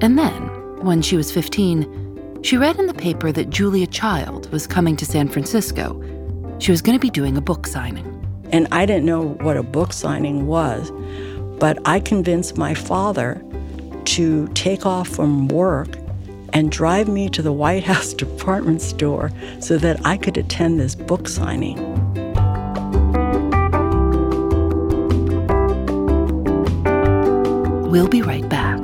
And 0.03 0.19
then, 0.19 0.51
when 0.85 1.01
she 1.01 1.17
was 1.17 1.33
15, 1.33 2.43
she 2.43 2.59
read 2.59 2.79
in 2.79 2.87
the 2.87 2.93
paper 2.93 3.33
that 3.33 3.49
Julia 3.49 3.87
Child 3.87 4.53
was 4.53 4.67
coming 4.67 4.95
to 4.97 5.07
San 5.07 5.27
Francisco. 5.27 5.99
She 6.59 6.71
was 6.71 6.83
going 6.83 6.99
to 6.99 7.01
be 7.01 7.11
doing 7.11 7.39
a 7.39 7.41
book 7.41 7.67
signing. 7.67 8.15
And 8.51 8.69
I 8.73 8.85
didn't 8.85 9.07
know 9.07 9.29
what 9.41 9.57
a 9.57 9.63
book 9.63 9.93
signing 9.93 10.47
was, 10.47 10.93
but 11.59 11.79
I 11.87 12.01
convinced 12.01 12.57
my 12.57 12.75
father 12.75 13.43
to 14.05 14.49
take 14.49 14.87
off 14.87 15.09
from 15.09 15.49
work 15.49 15.89
and 16.53 16.73
drive 16.73 17.09
me 17.09 17.29
to 17.31 17.43
the 17.43 17.53
White 17.53 17.85
House 17.85 18.13
department 18.25 18.81
store 18.81 19.31
so 19.61 19.79
that 19.79 20.05
I 20.05 20.17
could 20.17 20.37
attend 20.37 20.81
this 20.81 20.95
book 20.95 21.29
signing. 21.29 21.77
We'll 27.91 28.09
be 28.09 28.23
right 28.23 28.49
back. 28.49 28.79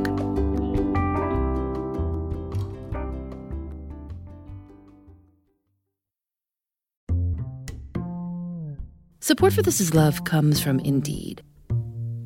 Support 9.21 9.54
for 9.54 9.62
This 9.62 9.81
Is 9.81 9.95
Love 9.95 10.25
comes 10.25 10.61
from 10.61 10.81
Indeed. 10.81 11.43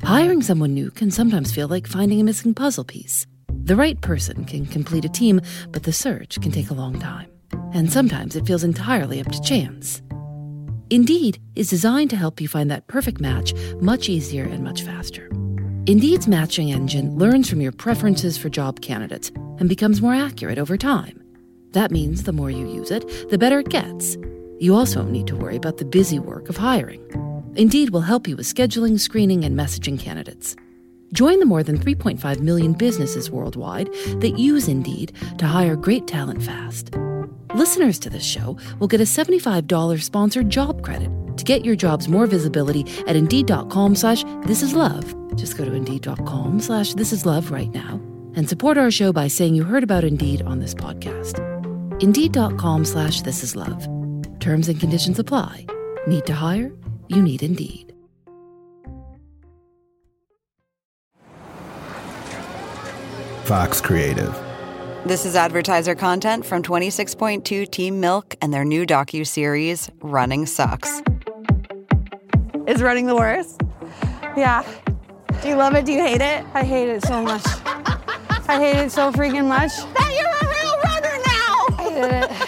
Hiring 0.09 0.41
someone 0.41 0.73
new 0.73 0.91
can 0.91 1.11
sometimes 1.11 1.53
feel 1.53 1.69
like 1.69 1.87
finding 1.87 2.19
a 2.19 2.25
missing 2.25 2.55
puzzle 2.55 2.83
piece. 2.83 3.27
The 3.65 3.77
right 3.77 4.01
person 4.01 4.47
can 4.47 4.65
complete 4.65 5.05
a 5.05 5.09
team, 5.11 5.43
but 5.69 5.83
the 5.83 5.93
search 5.93 6.41
can 6.41 6.51
take 6.51 6.71
a 6.71 6.75
long 6.75 6.99
time. 6.99 7.31
And 7.75 7.93
sometimes 7.93 8.35
it 8.35 8.47
feels 8.47 8.65
entirely 8.65 9.21
up 9.21 9.31
to 9.31 9.43
chance. 9.43 10.01
Indeed 10.89 11.43
is 11.57 11.69
designed 11.69 12.09
to 12.09 12.17
help 12.17 12.41
you 12.41 12.49
find 12.49 12.71
that 12.71 12.87
perfect 12.87 13.21
match 13.21 13.53
much 13.83 14.09
easier 14.09 14.45
and 14.45 14.65
much 14.65 14.81
faster. 14.81 15.27
Indeed's 15.85 16.27
matching 16.27 16.73
engine 16.73 17.19
learns 17.19 17.51
from 17.51 17.61
your 17.61 17.73
preferences 17.73 18.39
for 18.39 18.49
job 18.49 18.81
candidates 18.81 19.31
and 19.59 19.69
becomes 19.69 20.01
more 20.01 20.15
accurate 20.15 20.59
over 20.59 20.79
time. 20.79 21.23
That 21.73 21.91
means 21.91 22.23
the 22.23 22.33
more 22.33 22.51
you 22.51 22.67
use 22.67 22.91
it, 22.91 23.29
the 23.29 23.37
better 23.37 23.59
it 23.59 23.69
gets. 23.69 24.17
You 24.59 24.75
also 24.75 25.03
don't 25.03 25.13
need 25.13 25.27
to 25.27 25.37
worry 25.37 25.57
about 25.57 25.77
the 25.77 25.85
busy 25.85 26.19
work 26.19 26.49
of 26.49 26.57
hiring. 26.57 27.05
Indeed 27.57 27.91
will 27.91 28.03
help 28.03 28.29
you 28.29 28.37
with 28.37 28.47
scheduling, 28.47 29.01
screening, 29.01 29.45
and 29.45 29.59
messaging 29.59 29.99
candidates. 29.99 30.55
Join 31.13 31.39
the 31.41 31.47
more 31.47 31.63
than 31.63 31.79
3.5 31.79 32.41
million 32.41 32.75
businesses 32.75 33.31
worldwide 33.31 33.89
that 34.21 34.35
use 34.39 34.69
Indeed 34.69 35.13
to 35.39 35.47
hire 35.47 35.75
great 35.75 36.07
talent 36.07 36.43
fast. 36.43 36.91
Listeners 37.55 37.99
to 38.01 38.11
this 38.11 38.25
show 38.25 38.59
will 38.79 38.89
get 38.89 39.01
a 39.01 39.05
$75 39.05 40.03
sponsored 40.03 40.51
job 40.51 40.83
credit 40.83 41.11
to 41.39 41.45
get 41.45 41.65
your 41.65 41.77
jobs 41.77 42.09
more 42.09 42.27
visibility 42.27 42.85
at 43.07 43.17
Indeed.com 43.17 43.95
slash 43.95 44.25
This 44.43 44.63
Is 44.63 44.75
Love. 44.75 45.15
Just 45.37 45.57
go 45.57 45.65
to 45.65 45.73
Indeed.com 45.73 46.61
slash 46.61 46.95
This 46.95 47.13
Is 47.13 47.25
Love 47.25 47.51
right 47.51 47.71
now 47.71 48.01
and 48.35 48.49
support 48.49 48.77
our 48.77 48.91
show 48.91 49.13
by 49.13 49.29
saying 49.29 49.55
you 49.55 49.65
heard 49.65 49.83
about 49.85 50.05
Indeed 50.05 50.43
on 50.43 50.59
this 50.61 50.75
podcast. 50.75 51.39
Indeed.com 52.03 52.85
slash 52.85 53.23
This 53.23 53.43
Is 53.43 53.57
Love. 53.57 53.89
Terms 54.41 54.69
and 54.69 54.79
conditions 54.81 55.19
apply. 55.19 55.67
Need 56.07 56.27
to 56.27 56.35
hire? 56.35 56.73
You 57.09 57.23
need 57.23 57.43
Indeed. 57.43 57.95
Fox 63.45 63.81
Creative. 63.81 64.37
This 65.07 65.25
is 65.25 65.35
advertiser 65.35 65.95
content 65.95 66.45
from 66.45 66.63
26.2 66.63 67.71
Team 67.71 67.99
Milk 67.99 68.37
and 68.43 68.53
their 68.53 68.65
new 68.65 68.85
docu-series 68.85 69.89
Running 70.03 70.45
Sucks. 70.45 71.03
Is 72.67 72.83
running 72.83 73.07
the 73.07 73.17
worst? 73.17 73.63
Yeah. 74.37 74.63
Do 75.41 75.49
you 75.49 75.57
love 75.57 75.75
it? 75.75 75.87
Do 75.87 75.93
you 75.93 76.03
hate 76.03 76.21
it? 76.21 76.45
I 76.53 76.63
hate 76.63 76.91
it 76.91 77.03
so 77.07 77.23
much. 77.23 77.43
I 78.51 78.59
hate 78.61 78.77
it 78.77 78.93
so 78.93 79.11
freaking 79.13 79.49
much. 79.49 79.73
That 79.95 80.13
you're 80.15 80.29
a 80.29 80.47
real 80.53 80.77
runner 80.85 81.17
now. 81.27 81.69
I 81.79 81.83
hate 81.91 82.43
it. 82.43 82.48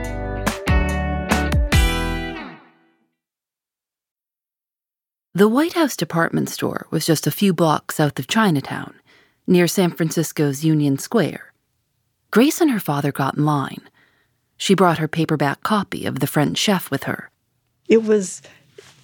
The 5.33 5.47
White 5.47 5.73
House 5.73 5.95
department 5.95 6.49
store 6.49 6.87
was 6.91 7.05
just 7.05 7.25
a 7.25 7.31
few 7.31 7.53
blocks 7.53 7.95
south 7.95 8.19
of 8.19 8.27
Chinatown, 8.27 8.93
near 9.47 9.65
San 9.65 9.91
Francisco's 9.91 10.65
Union 10.65 10.97
Square. 10.97 11.53
Grace 12.31 12.59
and 12.59 12.69
her 12.69 12.81
father 12.81 13.13
got 13.13 13.37
in 13.37 13.45
line. 13.45 13.79
She 14.57 14.75
brought 14.75 14.97
her 14.97 15.07
paperback 15.07 15.63
copy 15.63 16.05
of 16.05 16.19
The 16.19 16.27
French 16.27 16.57
Chef 16.57 16.91
with 16.91 17.03
her. 17.03 17.29
It 17.87 18.03
was, 18.03 18.41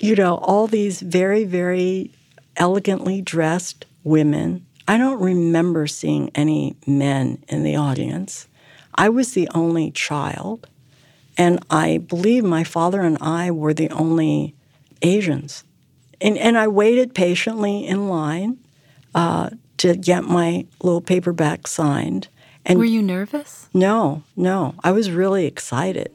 you 0.01 0.17
know, 0.17 0.35
all 0.39 0.67
these 0.67 0.99
very, 0.99 1.45
very 1.45 2.11
elegantly 2.57 3.21
dressed 3.21 3.85
women. 4.03 4.65
I 4.85 4.97
don't 4.97 5.21
remember 5.21 5.87
seeing 5.87 6.29
any 6.35 6.75
men 6.85 7.41
in 7.47 7.63
the 7.63 7.77
audience. 7.77 8.49
I 8.95 9.07
was 9.07 9.31
the 9.31 9.47
only 9.55 9.91
child, 9.91 10.67
and 11.37 11.63
I 11.69 11.99
believe 11.99 12.43
my 12.43 12.65
father 12.65 12.99
and 12.99 13.17
I 13.21 13.49
were 13.49 13.73
the 13.73 13.89
only 13.91 14.55
Asians. 15.01 15.63
And, 16.21 16.37
and 16.37 16.57
I 16.57 16.67
waited 16.67 17.13
patiently 17.13 17.85
in 17.85 18.09
line 18.09 18.57
uh, 19.13 19.51
to 19.77 19.95
get 19.95 20.23
my 20.23 20.65
little 20.81 21.01
paperback 21.01 21.67
signed. 21.67 22.27
And 22.65 22.79
Were 22.79 22.85
you 22.85 23.01
nervous? 23.01 23.69
No, 23.73 24.23
no. 24.35 24.75
I 24.83 24.91
was 24.91 25.11
really 25.11 25.45
excited. 25.45 26.11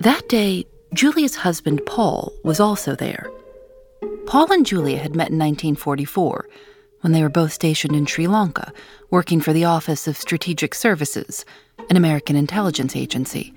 That 0.00 0.28
day, 0.28 0.64
Julia's 0.92 1.36
husband, 1.36 1.84
Paul, 1.86 2.32
was 2.44 2.60
also 2.60 2.94
there. 2.94 3.30
Paul 4.26 4.50
and 4.52 4.64
Julia 4.64 4.98
had 4.98 5.16
met 5.16 5.30
in 5.30 5.38
1944 5.38 6.48
when 7.00 7.12
they 7.12 7.22
were 7.22 7.28
both 7.28 7.52
stationed 7.52 7.94
in 7.94 8.06
Sri 8.06 8.26
Lanka, 8.26 8.72
working 9.10 9.40
for 9.40 9.52
the 9.52 9.66
Office 9.66 10.08
of 10.08 10.16
Strategic 10.16 10.74
Services, 10.74 11.44
an 11.90 11.96
American 11.96 12.34
intelligence 12.34 12.96
agency. 12.96 13.52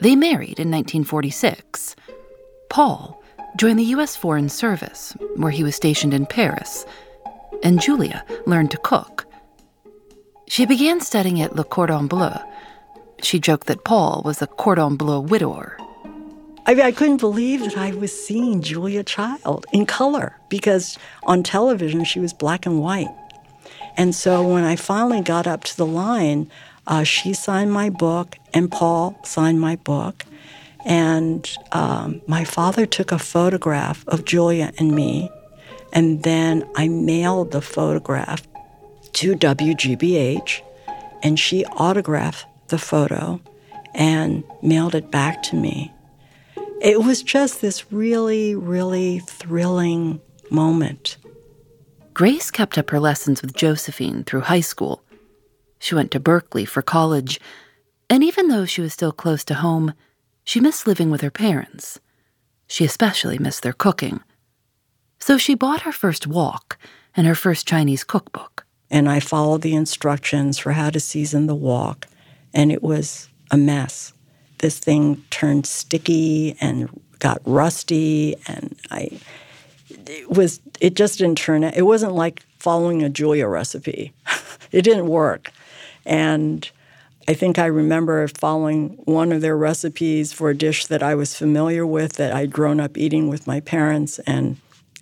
They 0.00 0.16
married 0.16 0.58
in 0.58 0.70
1946. 0.70 1.94
Paul 2.72 3.22
joined 3.54 3.78
the 3.78 3.92
U.S. 3.96 4.16
Foreign 4.16 4.48
Service, 4.48 5.14
where 5.36 5.50
he 5.50 5.62
was 5.62 5.76
stationed 5.76 6.14
in 6.14 6.24
Paris, 6.24 6.86
and 7.62 7.82
Julia 7.82 8.24
learned 8.46 8.70
to 8.70 8.78
cook. 8.78 9.26
She 10.48 10.64
began 10.64 10.98
studying 11.02 11.42
at 11.42 11.54
Le 11.54 11.64
Cordon 11.64 12.06
Bleu. 12.06 12.32
She 13.20 13.38
joked 13.38 13.66
that 13.66 13.84
Paul 13.84 14.22
was 14.24 14.40
a 14.40 14.46
Cordon 14.46 14.96
Bleu 14.96 15.20
widower. 15.20 15.76
I 16.64 16.72
mean, 16.72 16.86
I 16.86 16.92
couldn't 16.92 17.18
believe 17.18 17.60
that 17.60 17.76
I 17.76 17.90
was 17.90 18.10
seeing 18.10 18.62
Julia 18.62 19.04
Child 19.04 19.66
in 19.74 19.84
color 19.84 20.38
because 20.48 20.96
on 21.24 21.42
television 21.42 22.04
she 22.04 22.20
was 22.20 22.32
black 22.32 22.64
and 22.64 22.80
white. 22.80 23.14
And 23.98 24.14
so 24.14 24.48
when 24.48 24.64
I 24.64 24.76
finally 24.76 25.20
got 25.20 25.46
up 25.46 25.64
to 25.64 25.76
the 25.76 25.84
line, 25.84 26.50
uh, 26.86 27.02
she 27.02 27.34
signed 27.34 27.70
my 27.70 27.90
book 27.90 28.38
and 28.54 28.72
Paul 28.72 29.20
signed 29.24 29.60
my 29.60 29.76
book. 29.76 30.24
And 30.84 31.48
um, 31.72 32.22
my 32.26 32.44
father 32.44 32.86
took 32.86 33.12
a 33.12 33.18
photograph 33.18 34.06
of 34.08 34.24
Julia 34.24 34.72
and 34.78 34.94
me, 34.94 35.30
and 35.92 36.22
then 36.22 36.68
I 36.74 36.88
mailed 36.88 37.52
the 37.52 37.60
photograph 37.60 38.42
to 39.14 39.36
WGBH, 39.36 40.62
and 41.22 41.38
she 41.38 41.64
autographed 41.66 42.46
the 42.68 42.78
photo 42.78 43.40
and 43.94 44.42
mailed 44.62 44.94
it 44.94 45.10
back 45.10 45.42
to 45.44 45.56
me. 45.56 45.92
It 46.80 47.02
was 47.02 47.22
just 47.22 47.60
this 47.60 47.92
really, 47.92 48.54
really 48.56 49.20
thrilling 49.20 50.20
moment. 50.50 51.16
Grace 52.14 52.50
kept 52.50 52.76
up 52.76 52.90
her 52.90 53.00
lessons 53.00 53.40
with 53.40 53.54
Josephine 53.54 54.24
through 54.24 54.40
high 54.40 54.60
school. 54.60 55.04
She 55.78 55.94
went 55.94 56.10
to 56.10 56.20
Berkeley 56.20 56.64
for 56.64 56.82
college, 56.82 57.40
And 58.10 58.22
even 58.22 58.48
though 58.48 58.66
she 58.66 58.82
was 58.82 58.92
still 58.92 59.12
close 59.12 59.44
to 59.44 59.54
home, 59.54 59.94
she 60.44 60.60
missed 60.60 60.86
living 60.86 61.10
with 61.10 61.20
her 61.20 61.30
parents. 61.30 62.00
She 62.66 62.84
especially 62.84 63.38
missed 63.38 63.62
their 63.62 63.72
cooking. 63.72 64.20
So 65.18 65.38
she 65.38 65.54
bought 65.54 65.82
her 65.82 65.92
first 65.92 66.26
wok 66.26 66.78
and 67.16 67.26
her 67.26 67.34
first 67.34 67.66
Chinese 67.66 68.04
cookbook. 68.04 68.64
And 68.90 69.08
I 69.08 69.20
followed 69.20 69.62
the 69.62 69.74
instructions 69.74 70.58
for 70.58 70.72
how 70.72 70.90
to 70.90 71.00
season 71.00 71.46
the 71.46 71.54
wok, 71.54 72.06
and 72.52 72.70
it 72.70 72.82
was 72.82 73.28
a 73.50 73.56
mess. 73.56 74.12
This 74.58 74.78
thing 74.78 75.24
turned 75.30 75.66
sticky 75.66 76.56
and 76.60 76.88
got 77.18 77.40
rusty, 77.44 78.36
and 78.46 78.76
I 78.90 79.18
it 79.90 80.30
was 80.30 80.60
it 80.80 80.94
just 80.94 81.18
didn't 81.18 81.38
turn 81.38 81.64
out. 81.64 81.76
It 81.76 81.82
wasn't 81.82 82.12
like 82.12 82.42
following 82.58 83.02
a 83.02 83.08
Julia 83.08 83.46
recipe. 83.46 84.12
it 84.72 84.82
didn't 84.82 85.06
work, 85.06 85.52
and 86.04 86.68
I 87.28 87.34
think 87.34 87.58
I 87.58 87.66
remember 87.66 88.26
following 88.28 88.98
one 89.04 89.32
of 89.32 89.40
their 89.40 89.56
recipes 89.56 90.32
for 90.32 90.50
a 90.50 90.56
dish 90.56 90.86
that 90.86 91.02
I 91.02 91.14
was 91.14 91.36
familiar 91.36 91.86
with 91.86 92.14
that 92.14 92.34
I'd 92.34 92.50
grown 92.52 92.80
up 92.80 92.98
eating 92.98 93.28
with 93.28 93.46
my 93.46 93.60
parents, 93.60 94.18
and 94.20 94.56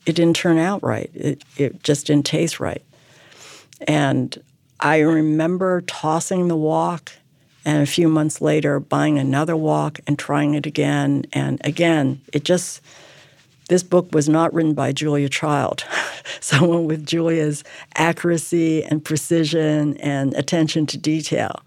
it 0.07 0.17
didn't 0.17 0.37
turn 0.37 0.59
out 0.59 0.83
right. 0.83 1.11
It, 1.15 1.45
it 1.57 1.83
just 1.83 2.07
didn't 2.07 2.27
taste 2.27 2.61
right. 2.61 2.83
And 3.87 4.37
I 4.79 4.99
remember 5.01 5.81
tossing 5.83 6.49
the 6.49 6.57
wok 6.57 7.13
and 7.65 7.83
a 7.83 7.87
few 7.87 8.09
months 8.09 8.41
later 8.41 8.81
buying 8.81 9.19
another 9.19 9.57
wok 9.57 10.01
and 10.07 10.19
trying 10.19 10.55
it 10.55 10.67
again. 10.67 11.25
And 11.33 11.61
again, 11.65 12.21
it 12.33 12.45
just, 12.45 12.81
this 13.69 13.83
book 13.83 14.09
was 14.13 14.29
not 14.29 14.53
written 14.53 14.75
by 14.75 14.93
Julia 14.93 15.29
Child, 15.29 15.85
someone 16.41 16.87
with 16.87 17.07
Julia's 17.07 17.65
accuracy 17.97 18.83
and 18.85 19.05
precision 19.05 19.97
and 19.99 20.35
attention 20.35 20.87
to 20.87 20.99
detail. 20.99 21.61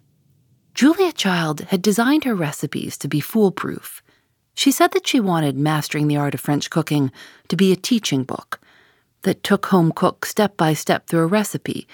Julia 0.74 1.12
Child 1.12 1.62
had 1.70 1.84
designed 1.84 2.24
her 2.24 2.34
recipes 2.34 2.98
to 2.98 3.08
be 3.08 3.20
foolproof. 3.20 4.02
She 4.56 4.72
said 4.72 4.92
that 4.94 5.08
she 5.08 5.20
wanted 5.20 5.56
Mastering 5.56 6.08
the 6.08 6.18
Art 6.18 6.34
of 6.34 6.40
French 6.40 6.70
Cooking 6.72 7.12
to 7.48 7.56
be 7.56 7.72
a 7.72 7.76
teaching 7.76 8.24
book 8.24 8.60
that 9.22 9.44
took 9.44 9.68
home 9.68 9.92
cooks 9.92 10.30
step 10.30 10.58
by 10.58 10.74
step 10.74 11.06
through 11.06 11.22
a 11.22 11.28
recipe 11.28 11.88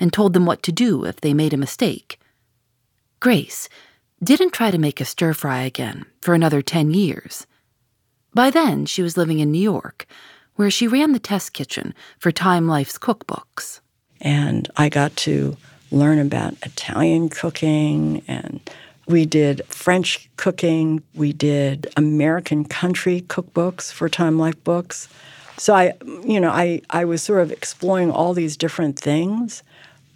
and 0.00 0.12
told 0.12 0.32
them 0.32 0.46
what 0.46 0.62
to 0.64 0.72
do 0.72 1.04
if 1.04 1.20
they 1.20 1.32
made 1.32 1.52
a 1.52 1.56
mistake. 1.58 2.18
Grace 3.20 3.68
didn't 4.22 4.52
try 4.52 4.72
to 4.72 4.78
make 4.78 5.00
a 5.00 5.04
stir 5.04 5.32
fry 5.32 5.62
again 5.62 6.04
for 6.20 6.34
another 6.34 6.60
10 6.60 6.92
years. 6.92 7.46
By 8.34 8.50
then, 8.50 8.84
she 8.84 9.02
was 9.02 9.16
living 9.16 9.38
in 9.38 9.52
New 9.52 9.60
York, 9.60 10.06
where 10.56 10.70
she 10.70 10.88
ran 10.88 11.12
the 11.12 11.20
test 11.20 11.52
kitchen 11.52 11.94
for 12.18 12.32
Time 12.32 12.66
Life's 12.66 12.98
cookbooks. 12.98 13.80
And 14.20 14.68
I 14.76 14.88
got 14.88 15.14
to 15.18 15.56
learn 15.90 16.18
about 16.18 16.54
Italian 16.62 17.28
cooking 17.28 18.22
and 18.28 18.60
we 19.08 19.24
did 19.24 19.62
French 19.68 20.28
cooking, 20.36 21.02
we 21.14 21.32
did 21.32 21.86
American 21.96 22.64
country 22.64 23.22
cookbooks 23.22 23.90
for 23.90 24.08
Time 24.08 24.38
Life 24.38 24.62
books. 24.64 25.08
So 25.56 25.74
I, 25.74 25.94
you 26.24 26.38
know, 26.38 26.50
I, 26.50 26.82
I 26.90 27.04
was 27.04 27.22
sort 27.22 27.40
of 27.40 27.50
exploring 27.50 28.10
all 28.10 28.34
these 28.34 28.56
different 28.56 28.98
things, 28.98 29.62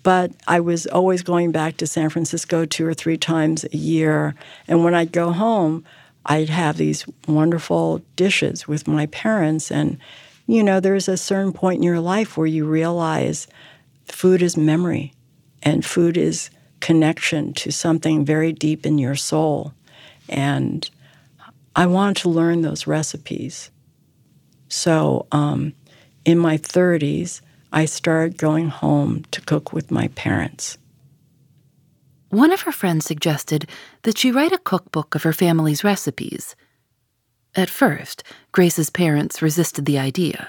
but 0.02 0.30
I 0.46 0.60
was 0.60 0.86
always 0.86 1.22
going 1.22 1.52
back 1.52 1.78
to 1.78 1.86
San 1.86 2.10
Francisco 2.10 2.66
two 2.66 2.86
or 2.86 2.94
three 2.94 3.16
times 3.16 3.64
a 3.64 3.76
year. 3.76 4.34
And 4.68 4.84
when 4.84 4.94
I'd 4.94 5.10
go 5.10 5.32
home, 5.32 5.84
I'd 6.26 6.50
have 6.50 6.76
these 6.76 7.06
wonderful 7.26 8.02
dishes 8.14 8.68
with 8.68 8.86
my 8.86 9.06
parents. 9.06 9.72
And, 9.72 9.98
you 10.46 10.62
know, 10.62 10.80
there's 10.80 11.08
a 11.08 11.16
certain 11.16 11.52
point 11.52 11.78
in 11.78 11.82
your 11.82 12.00
life 12.00 12.36
where 12.36 12.46
you 12.46 12.66
realize 12.66 13.48
food 14.04 14.42
is 14.42 14.56
memory 14.56 15.12
and 15.62 15.84
food 15.84 16.16
is 16.16 16.50
connection 16.80 17.54
to 17.54 17.70
something 17.70 18.24
very 18.24 18.52
deep 18.52 18.84
in 18.84 18.98
your 18.98 19.14
soul. 19.14 19.72
And 20.28 20.88
I 21.74 21.86
wanted 21.86 22.16
to 22.22 22.28
learn 22.28 22.62
those 22.62 22.86
recipes. 22.86 23.70
So 24.68 25.26
um, 25.32 25.74
in 26.24 26.38
my 26.38 26.58
30s, 26.58 27.40
I 27.72 27.86
started 27.86 28.36
going 28.36 28.68
home 28.68 29.24
to 29.30 29.40
cook 29.40 29.72
with 29.72 29.90
my 29.90 30.08
parents. 30.08 30.76
One 32.28 32.52
of 32.52 32.62
her 32.62 32.72
friends 32.72 33.04
suggested 33.06 33.68
that 34.02 34.18
she 34.18 34.32
write 34.32 34.52
a 34.52 34.58
cookbook 34.58 35.14
of 35.14 35.22
her 35.22 35.32
family's 35.32 35.84
recipes. 35.84 36.56
At 37.54 37.68
first, 37.68 38.24
Grace's 38.50 38.90
parents 38.90 39.42
resisted 39.42 39.84
the 39.84 39.98
idea. 39.98 40.48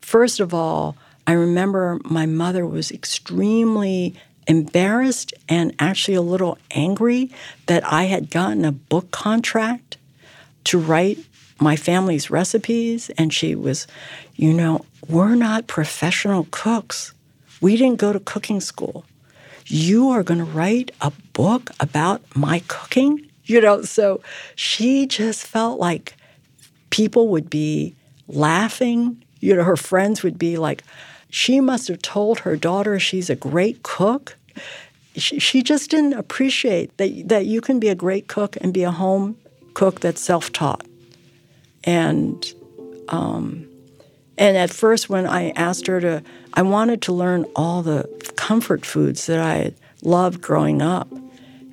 First 0.00 0.40
of 0.40 0.52
all, 0.52 0.96
I 1.26 1.32
remember 1.32 1.98
my 2.04 2.26
mother 2.26 2.64
was 2.66 2.90
extremely 2.90 4.14
embarrassed 4.46 5.34
and 5.48 5.74
actually 5.78 6.14
a 6.14 6.22
little 6.22 6.56
angry 6.70 7.30
that 7.66 7.84
I 7.90 8.04
had 8.04 8.30
gotten 8.30 8.64
a 8.64 8.72
book 8.72 9.10
contract 9.10 9.96
to 10.64 10.78
write 10.78 11.18
my 11.60 11.74
family's 11.76 12.30
recipes. 12.30 13.10
And 13.18 13.32
she 13.32 13.54
was, 13.54 13.86
you 14.36 14.52
know, 14.52 14.84
we're 15.08 15.34
not 15.34 15.66
professional 15.66 16.46
cooks. 16.50 17.12
We 17.60 17.76
didn't 17.76 17.98
go 17.98 18.12
to 18.12 18.20
cooking 18.20 18.60
school. 18.60 19.04
You 19.66 20.10
are 20.10 20.22
going 20.22 20.38
to 20.38 20.44
write 20.44 20.92
a 21.00 21.12
book 21.32 21.70
about 21.80 22.22
my 22.36 22.62
cooking? 22.68 23.26
You 23.44 23.60
know, 23.60 23.82
so 23.82 24.20
she 24.54 25.06
just 25.06 25.46
felt 25.46 25.80
like 25.80 26.14
people 26.90 27.28
would 27.28 27.50
be 27.50 27.96
laughing. 28.28 29.22
You 29.40 29.56
know, 29.56 29.64
her 29.64 29.76
friends 29.76 30.22
would 30.22 30.38
be 30.38 30.56
like, 30.56 30.82
she 31.36 31.60
must 31.60 31.86
have 31.88 32.00
told 32.00 32.40
her 32.40 32.56
daughter 32.56 32.98
she's 32.98 33.28
a 33.28 33.36
great 33.36 33.82
cook. 33.82 34.38
She, 35.16 35.38
she 35.38 35.62
just 35.62 35.90
didn't 35.90 36.14
appreciate 36.14 36.96
that, 36.96 37.28
that 37.28 37.44
you 37.44 37.60
can 37.60 37.78
be 37.78 37.90
a 37.90 37.94
great 37.94 38.26
cook 38.26 38.56
and 38.62 38.72
be 38.72 38.84
a 38.84 38.90
home 38.90 39.36
cook 39.74 40.00
that's 40.00 40.18
self 40.18 40.50
taught. 40.50 40.86
And, 41.84 42.42
um, 43.08 43.68
and 44.38 44.56
at 44.56 44.70
first, 44.70 45.10
when 45.10 45.26
I 45.26 45.50
asked 45.50 45.86
her 45.88 46.00
to, 46.00 46.22
I 46.54 46.62
wanted 46.62 47.02
to 47.02 47.12
learn 47.12 47.44
all 47.54 47.82
the 47.82 48.08
comfort 48.36 48.86
foods 48.86 49.26
that 49.26 49.38
I 49.38 49.74
loved 50.02 50.40
growing 50.40 50.80
up. 50.80 51.08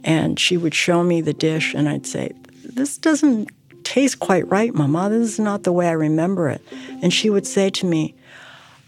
And 0.03 0.37
she 0.37 0.57
would 0.57 0.75
show 0.75 1.05
me 1.05 1.21
the 1.21 1.33
dish, 1.33 1.73
and 1.73 1.87
I'd 1.87 2.05
say, 2.05 2.33
This 2.65 2.97
doesn't 2.97 3.49
taste 3.85 4.19
quite 4.19 4.45
right, 4.51 4.73
Mama. 4.73 5.09
This 5.09 5.29
is 5.29 5.39
not 5.39 5.63
the 5.63 5.71
way 5.71 5.87
I 5.87 5.93
remember 5.93 6.49
it. 6.49 6.61
And 7.01 7.13
she 7.13 7.29
would 7.29 7.47
say 7.47 7.69
to 7.69 7.85
me, 7.85 8.13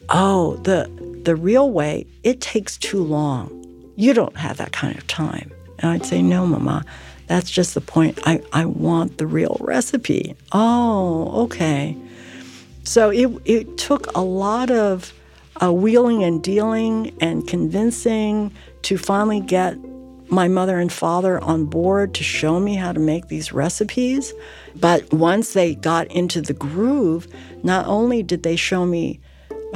oh, 0.10 0.56
the 0.58 0.90
the 1.24 1.36
real 1.36 1.72
way, 1.72 2.06
it 2.24 2.40
takes 2.42 2.78
too 2.78 3.04
long. 3.04 3.50
You 3.96 4.14
don't 4.14 4.38
have 4.38 4.58
that 4.58 4.72
kind 4.72 4.98
of 4.98 5.08
time. 5.08 5.52
And 5.80 5.92
I'd 5.92 6.06
say, 6.06 6.22
no, 6.22 6.46
Mama, 6.46 6.86
that's 7.28 7.50
just 7.50 7.74
the 7.74 7.82
point. 7.82 8.20
I, 8.26 8.42
I 8.54 8.66
want 8.66 9.18
the 9.18 9.26
real 9.26 9.58
recipe. 9.60 10.36
Oh, 10.52 11.44
okay. 11.46 11.98
So 12.84 13.10
it, 13.10 13.30
it 13.46 13.78
took 13.78 14.16
a 14.16 14.22
lot 14.22 14.70
of 14.70 15.14
uh, 15.62 15.74
wheeling 15.74 16.24
and 16.24 16.44
dealing 16.44 17.16
and 17.20 17.48
convincing 17.48 18.54
to 18.84 18.98
finally 18.98 19.40
get 19.40 19.78
my 20.30 20.48
mother 20.48 20.80
and 20.80 20.92
father 20.92 21.40
on 21.44 21.66
board 21.66 22.14
to 22.16 22.24
show 22.24 22.60
me 22.60 22.76
how 22.76 22.92
to 22.92 23.00
make 23.00 23.28
these 23.28 23.52
recipes. 23.52 24.34
But 24.76 25.12
once 25.14 25.54
they 25.54 25.76
got 25.76 26.08
into 26.08 26.42
the 26.42 26.54
groove, 26.54 27.28
not 27.64 27.88
only 27.88 28.22
did 28.22 28.44
they 28.44 28.56
show 28.56 28.86
me 28.86 29.20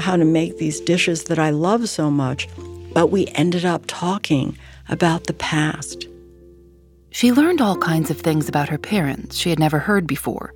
how 0.02 0.16
to 0.16 0.26
make 0.26 0.58
these 0.58 0.80
dishes 0.80 1.26
that 1.26 1.40
I 1.40 1.50
love 1.50 1.90
so 1.90 2.10
much, 2.10 2.48
but 2.94 3.08
we 3.08 3.28
ended 3.28 3.66
up 3.66 3.84
talking 3.88 4.58
about 4.90 5.26
the 5.26 5.34
past. 5.34 6.08
She 7.12 7.32
learned 7.32 7.62
all 7.62 7.78
kinds 7.78 8.10
of 8.10 8.20
things 8.20 8.48
about 8.48 8.70
her 8.70 8.78
parents 8.78 9.36
she 9.36 9.50
had 9.50 9.60
never 9.60 9.80
heard 9.80 10.08
before. 10.08 10.54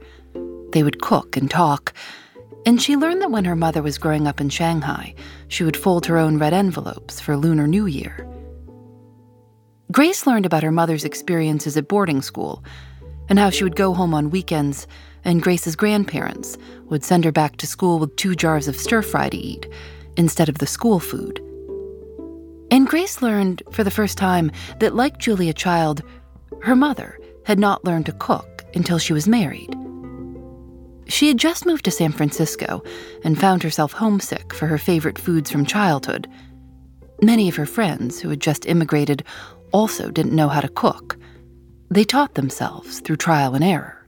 They 0.72 0.84
would 0.84 1.02
cook 1.02 1.36
and 1.38 1.50
talk, 1.50 1.94
and 2.66 2.82
she 2.82 2.96
learned 2.96 3.22
that 3.22 3.32
when 3.32 3.46
her 3.46 3.56
mother 3.56 3.82
was 3.82 3.98
growing 3.98 4.28
up 4.28 4.40
in 4.40 4.50
Shanghai, 4.50 5.14
she 5.48 5.64
would 5.64 5.78
fold 5.78 6.06
her 6.06 6.18
own 6.18 6.38
red 6.38 6.54
envelopes 6.54 7.20
for 7.20 7.36
Lunar 7.36 7.68
New 7.68 7.86
Year. 7.86 8.28
Grace 9.92 10.26
learned 10.26 10.46
about 10.46 10.64
her 10.64 10.72
mother's 10.72 11.06
experiences 11.06 11.78
at 11.78 11.88
boarding 11.88 12.22
school 12.22 12.64
and 13.30 13.38
how 13.38 13.50
she 13.50 13.64
would 13.64 13.76
go 13.76 13.94
home 13.94 14.14
on 14.14 14.30
weekends 14.30 14.88
and 15.26 15.42
Grace's 15.42 15.76
grandparents 15.76 16.58
would 16.86 17.04
send 17.04 17.26
her 17.26 17.32
back 17.32 17.58
to 17.58 17.68
school 17.68 18.00
with 18.00 18.16
two 18.16 18.36
jars 18.36 18.68
of 18.68 18.76
stir 18.76 19.02
fry 19.02 19.30
to 19.30 19.38
eat 19.38 19.68
instead 20.18 20.50
of 20.50 20.60
the 20.60 20.68
school 20.68 21.00
food. 21.00 21.40
And 22.72 22.88
Grace 22.88 23.22
learned 23.22 23.62
for 23.72 23.84
the 23.84 23.92
first 23.92 24.18
time 24.18 24.52
that, 24.80 24.96
like 24.96 25.20
Julia 25.20 25.54
Child, 25.54 26.02
her 26.62 26.76
mother 26.76 27.20
had 27.46 27.60
not 27.60 27.86
learned 27.86 28.06
to 28.08 28.14
cook 28.14 28.66
until 28.74 28.98
she 28.98 29.14
was 29.14 29.28
married. 29.28 29.76
She 31.08 31.28
had 31.28 31.38
just 31.38 31.66
moved 31.66 31.86
to 31.86 31.92
San 31.92 32.12
Francisco 32.12 32.82
and 33.24 33.40
found 33.40 33.62
herself 33.62 33.92
homesick 33.92 34.54
for 34.54 34.68
her 34.68 34.78
favorite 34.78 35.20
foods 35.20 35.52
from 35.52 35.66
childhood. 35.66 36.28
Many 37.22 37.48
of 37.50 37.56
her 37.56 37.66
friends 37.66 38.20
who 38.20 38.30
had 38.30 38.40
just 38.40 38.66
immigrated 38.66 39.24
also 39.72 40.10
didn't 40.10 40.36
know 40.36 40.48
how 40.48 40.62
to 40.62 40.68
cook. 40.70 41.18
They 41.90 42.04
taught 42.04 42.36
themselves 42.36 43.02
through 43.02 43.18
trial 43.18 43.54
and 43.54 43.64
error. 43.64 44.03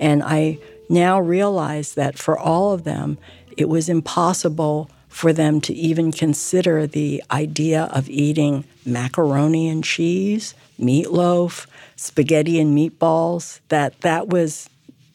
And 0.00 0.22
I 0.22 0.58
now 0.88 1.20
realize 1.20 1.94
that 1.94 2.18
for 2.18 2.38
all 2.38 2.72
of 2.72 2.84
them, 2.84 3.18
it 3.56 3.68
was 3.68 3.88
impossible 3.88 4.90
for 5.08 5.32
them 5.32 5.60
to 5.60 5.74
even 5.74 6.12
consider 6.12 6.86
the 6.86 7.22
idea 7.30 7.84
of 7.92 8.08
eating 8.08 8.64
macaroni 8.86 9.68
and 9.68 9.82
cheese, 9.82 10.54
meatloaf, 10.80 11.66
spaghetti 11.96 12.60
and 12.60 12.76
meatballs, 12.76 13.60
that 13.68 14.00
that 14.02 14.28
was 14.28 14.70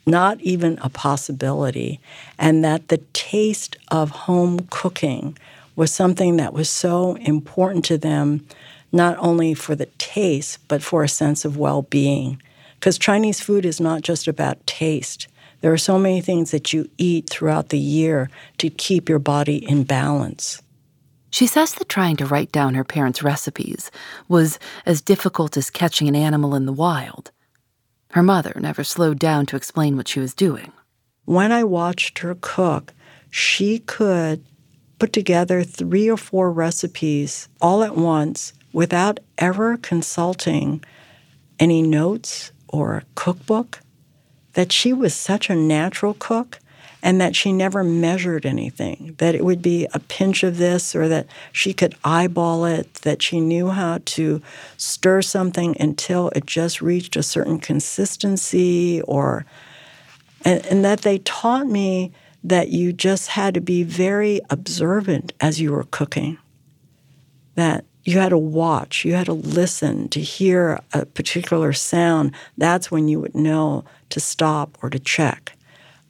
not 0.05 0.41
even 0.41 0.77
a 0.81 0.89
possibility, 0.89 2.01
and 2.37 2.63
that 2.65 2.89
the 2.89 2.97
taste 3.13 3.77
of 3.89 4.09
home 4.09 4.67
cooking 4.69 5.37
was 5.75 5.93
something 5.93 6.35
that 6.37 6.53
was 6.53 6.69
so 6.69 7.15
important 7.15 7.85
to 7.85 7.97
them, 7.97 8.45
not 8.91 9.17
only 9.19 9.53
for 9.53 9.75
the 9.75 9.85
taste, 9.97 10.59
but 10.67 10.83
for 10.83 11.03
a 11.03 11.09
sense 11.09 11.45
of 11.45 11.57
well 11.57 11.83
being. 11.83 12.41
Because 12.83 12.97
Chinese 12.97 13.39
food 13.39 13.65
is 13.65 13.79
not 13.79 14.01
just 14.01 14.27
about 14.27 14.67
taste. 14.67 15.29
There 15.61 15.71
are 15.71 15.77
so 15.77 15.97
many 15.97 16.19
things 16.19 16.51
that 16.51 16.73
you 16.73 16.89
eat 16.97 17.29
throughout 17.29 17.69
the 17.69 17.79
year 17.79 18.29
to 18.57 18.69
keep 18.69 19.07
your 19.07 19.19
body 19.19 19.55
in 19.55 19.85
balance. 19.85 20.61
She 21.29 21.47
says 21.47 21.75
that 21.75 21.87
trying 21.87 22.17
to 22.17 22.25
write 22.25 22.51
down 22.51 22.73
her 22.73 22.83
parents' 22.83 23.23
recipes 23.23 23.89
was 24.27 24.59
as 24.85 24.99
difficult 24.99 25.55
as 25.55 25.69
catching 25.69 26.09
an 26.09 26.15
animal 26.17 26.55
in 26.55 26.65
the 26.65 26.73
wild. 26.73 27.31
Her 28.11 28.21
mother 28.21 28.51
never 28.59 28.83
slowed 28.83 29.17
down 29.17 29.45
to 29.45 29.55
explain 29.55 29.95
what 29.95 30.09
she 30.09 30.19
was 30.19 30.33
doing. 30.33 30.73
When 31.23 31.53
I 31.53 31.63
watched 31.63 32.19
her 32.19 32.35
cook, 32.41 32.93
she 33.29 33.79
could 33.79 34.43
put 34.99 35.13
together 35.13 35.63
three 35.63 36.09
or 36.09 36.17
four 36.17 36.51
recipes 36.51 37.47
all 37.61 37.81
at 37.81 37.95
once 37.95 38.51
without 38.73 39.21
ever 39.37 39.77
consulting 39.77 40.83
any 41.59 41.81
notes 41.81 42.51
or 42.73 42.95
a 42.95 43.03
cookbook. 43.15 43.79
That 44.53 44.71
she 44.71 44.91
was 44.91 45.13
such 45.13 45.49
a 45.49 45.55
natural 45.55 46.13
cook 46.13 46.59
and 47.01 47.19
that 47.19 47.35
she 47.35 47.51
never 47.51 47.83
measured 47.83 48.45
anything, 48.45 49.15
that 49.17 49.35
it 49.35 49.43
would 49.43 49.61
be 49.61 49.87
a 49.93 49.99
pinch 49.99 50.41
of 50.41 50.57
this 50.57 50.95
or 50.95 51.09
that 51.09 51.27
she 51.51 51.73
could 51.73 51.95
eyeball 52.03 52.63
it, 52.65 52.93
that 52.95 53.21
she 53.21 53.41
knew 53.41 53.69
how 53.69 53.99
to 54.05 54.41
stir 54.77 55.21
something 55.21 55.75
until 55.81 56.29
it 56.29 56.45
just 56.45 56.81
reached 56.81 57.17
a 57.17 57.23
certain 57.23 57.59
consistency 57.59 59.01
or 59.01 59.45
and, 60.45 60.65
and 60.65 60.85
that 60.85 61.01
they 61.01 61.19
taught 61.19 61.67
me 61.67 62.11
that 62.43 62.69
you 62.69 62.93
just 62.93 63.29
had 63.29 63.53
to 63.53 63.61
be 63.61 63.83
very 63.83 64.41
observant 64.49 65.33
as 65.39 65.59
you 65.61 65.71
were 65.71 65.85
cooking. 65.85 66.37
That 67.55 67.85
you 68.03 68.19
had 68.19 68.29
to 68.29 68.37
watch, 68.37 69.05
you 69.05 69.13
had 69.13 69.27
to 69.27 69.33
listen 69.33 70.09
to 70.09 70.19
hear 70.19 70.79
a 70.93 71.05
particular 71.05 71.71
sound. 71.71 72.33
That's 72.57 72.91
when 72.91 73.07
you 73.07 73.19
would 73.21 73.35
know 73.35 73.85
to 74.09 74.19
stop 74.19 74.77
or 74.81 74.89
to 74.89 74.99
check. 74.99 75.53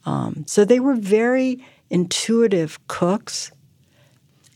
Um, 0.04 0.44
so 0.46 0.64
they 0.64 0.80
were 0.80 0.96
very 0.96 1.64
intuitive 1.90 2.78
cooks. 2.88 3.52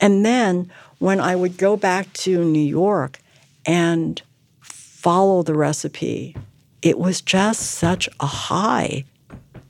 And 0.01 0.25
then 0.25 0.71
when 0.99 1.21
I 1.21 1.37
would 1.37 1.57
go 1.57 1.77
back 1.77 2.13
to 2.15 2.45
New 2.45 2.59
York 2.59 3.19
and 3.65 4.21
follow 4.61 5.43
the 5.43 5.55
recipe, 5.55 6.37
it 6.83 6.99
was 6.99 7.21
just 7.21 7.63
such 7.63 8.09
a 8.21 8.27
high 8.27 9.05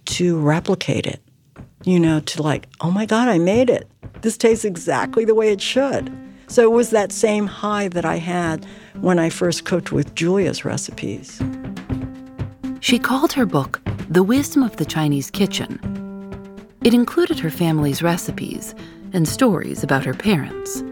to 0.06 0.38
replicate 0.38 1.06
it. 1.06 1.20
You 1.84 2.00
know, 2.00 2.20
to 2.20 2.42
like, 2.42 2.66
oh 2.80 2.90
my 2.90 3.06
God, 3.06 3.28
I 3.28 3.38
made 3.38 3.70
it. 3.70 3.88
This 4.22 4.36
tastes 4.36 4.64
exactly 4.64 5.24
the 5.24 5.34
way 5.34 5.52
it 5.52 5.60
should. 5.60 6.12
So 6.48 6.62
it 6.62 6.72
was 6.72 6.90
that 6.90 7.12
same 7.12 7.46
high 7.46 7.88
that 7.88 8.04
I 8.04 8.16
had 8.16 8.66
when 9.00 9.18
I 9.18 9.28
first 9.28 9.64
cooked 9.64 9.92
with 9.92 10.14
Julia's 10.14 10.64
recipes. 10.64 11.40
She 12.80 12.98
called 12.98 13.32
her 13.34 13.44
book 13.44 13.80
The 14.08 14.22
Wisdom 14.22 14.62
of 14.62 14.76
the 14.76 14.86
Chinese 14.86 15.30
Kitchen. 15.30 15.78
It 16.82 16.94
included 16.94 17.38
her 17.40 17.50
family's 17.50 18.02
recipes 18.02 18.74
and 19.12 19.28
stories 19.28 19.82
about 19.82 20.04
her 20.06 20.14
parents. 20.14 20.82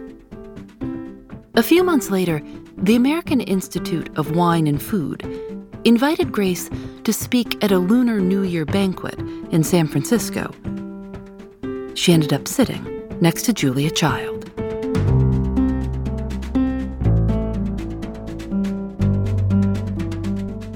A 1.54 1.62
few 1.62 1.82
months 1.82 2.10
later, 2.10 2.42
the 2.76 2.96
American 2.96 3.40
Institute 3.40 4.10
of 4.18 4.36
Wine 4.36 4.66
and 4.66 4.82
Food 4.82 5.24
invited 5.84 6.32
Grace 6.32 6.68
to 7.04 7.12
speak 7.14 7.64
at 7.64 7.72
a 7.72 7.78
Lunar 7.78 8.20
New 8.20 8.42
Year 8.42 8.66
banquet 8.66 9.18
in 9.50 9.64
San 9.64 9.86
Francisco. 9.86 10.52
She 11.94 12.12
ended 12.12 12.34
up 12.34 12.46
sitting 12.46 12.84
next 13.22 13.44
to 13.44 13.54
Julia 13.54 13.90
Child. 13.90 14.35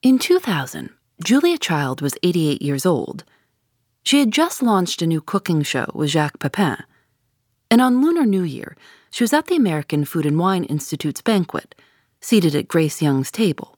In 0.00 0.20
2000, 0.20 0.90
Julia 1.24 1.58
Child 1.58 2.02
was 2.02 2.14
88 2.22 2.62
years 2.62 2.86
old. 2.86 3.24
She 4.04 4.20
had 4.20 4.30
just 4.30 4.62
launched 4.62 5.02
a 5.02 5.08
new 5.08 5.20
cooking 5.20 5.62
show 5.62 5.90
with 5.92 6.10
Jacques 6.10 6.38
Pepin. 6.38 6.76
And 7.68 7.80
on 7.80 8.00
Lunar 8.00 8.24
New 8.24 8.44
Year, 8.44 8.76
she 9.10 9.24
was 9.24 9.32
at 9.32 9.48
the 9.48 9.56
American 9.56 10.04
Food 10.04 10.24
and 10.24 10.38
Wine 10.38 10.62
Institute's 10.62 11.20
banquet, 11.20 11.74
seated 12.20 12.54
at 12.54 12.68
Grace 12.68 13.02
Young's 13.02 13.32
table. 13.32 13.76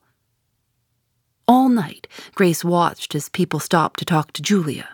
All 1.49 1.71
night, 1.71 2.07
Grace 2.35 2.63
watched 2.63 3.15
as 3.15 3.31
people 3.31 3.59
stopped 3.59 3.99
to 4.01 4.05
talk 4.05 4.33
to 4.35 4.43
Julia. 4.43 4.91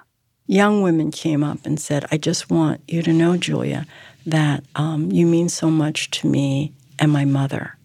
Young 0.47 0.81
women 0.81 1.11
came 1.11 1.43
up 1.43 1.59
and 1.67 1.81
said, 1.81 2.07
I 2.13 2.19
just 2.19 2.51
want 2.51 2.83
you 2.87 3.03
to 3.03 3.13
know, 3.13 3.37
Julia, 3.37 3.85
that 4.27 4.63
um, 4.77 5.11
you 5.11 5.27
mean 5.27 5.49
so 5.49 5.73
much 5.73 6.09
to 6.13 6.29
me 6.29 6.73
and 7.01 7.11
my 7.11 7.25
mother. 7.25 7.76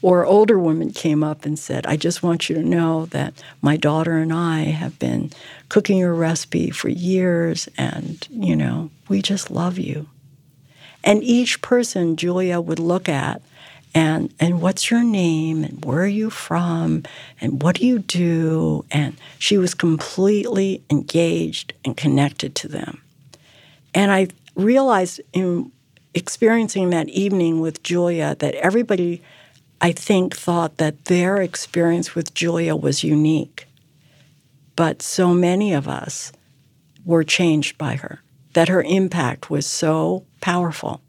Or 0.00 0.24
older 0.24 0.58
women 0.58 0.92
came 0.92 1.24
up 1.24 1.44
and 1.44 1.58
said, 1.58 1.86
I 1.86 1.96
just 1.96 2.22
want 2.22 2.48
you 2.48 2.54
to 2.54 2.62
know 2.62 3.06
that 3.06 3.34
my 3.60 3.76
daughter 3.76 4.16
and 4.18 4.32
I 4.32 4.60
have 4.60 4.98
been 4.98 5.32
cooking 5.68 5.98
your 5.98 6.14
recipe 6.14 6.70
for 6.70 6.88
years, 6.88 7.68
and, 7.76 8.26
you 8.30 8.54
know, 8.54 8.90
we 9.08 9.22
just 9.22 9.50
love 9.50 9.76
you. 9.78 10.06
And 11.02 11.24
each 11.24 11.62
person 11.62 12.16
Julia 12.16 12.60
would 12.60 12.78
look 12.78 13.08
at 13.08 13.42
and 13.94 14.32
and 14.38 14.60
what's 14.60 14.90
your 14.90 15.02
name? 15.02 15.64
And 15.64 15.84
where 15.84 16.02
are 16.02 16.06
you 16.06 16.30
from? 16.30 17.04
And 17.40 17.62
what 17.62 17.76
do 17.76 17.86
you 17.86 18.00
do? 18.00 18.84
And 18.90 19.16
she 19.38 19.56
was 19.58 19.74
completely 19.74 20.82
engaged 20.90 21.72
and 21.84 21.96
connected 21.96 22.54
to 22.56 22.68
them. 22.68 23.00
And 23.94 24.12
i 24.12 24.28
realized 24.54 25.20
in 25.32 25.70
experiencing 26.14 26.90
that 26.90 27.08
evening 27.10 27.60
with 27.60 27.80
julia 27.84 28.34
that 28.40 28.54
everybody 28.56 29.22
I 29.80 29.92
think, 29.92 30.34
thought 30.34 30.78
that 30.78 31.04
their 31.04 31.40
experience 31.40 32.14
with 32.14 32.34
Julia 32.34 32.74
was 32.74 33.04
unique. 33.04 33.66
But 34.74 35.02
so 35.02 35.32
many 35.32 35.72
of 35.72 35.88
us 35.88 36.32
were 37.04 37.24
changed 37.24 37.78
by 37.78 37.96
her, 37.96 38.20
that 38.54 38.68
her 38.68 38.82
impact 38.82 39.50
was 39.50 39.66
so 39.66 40.24
powerful. 40.40 41.00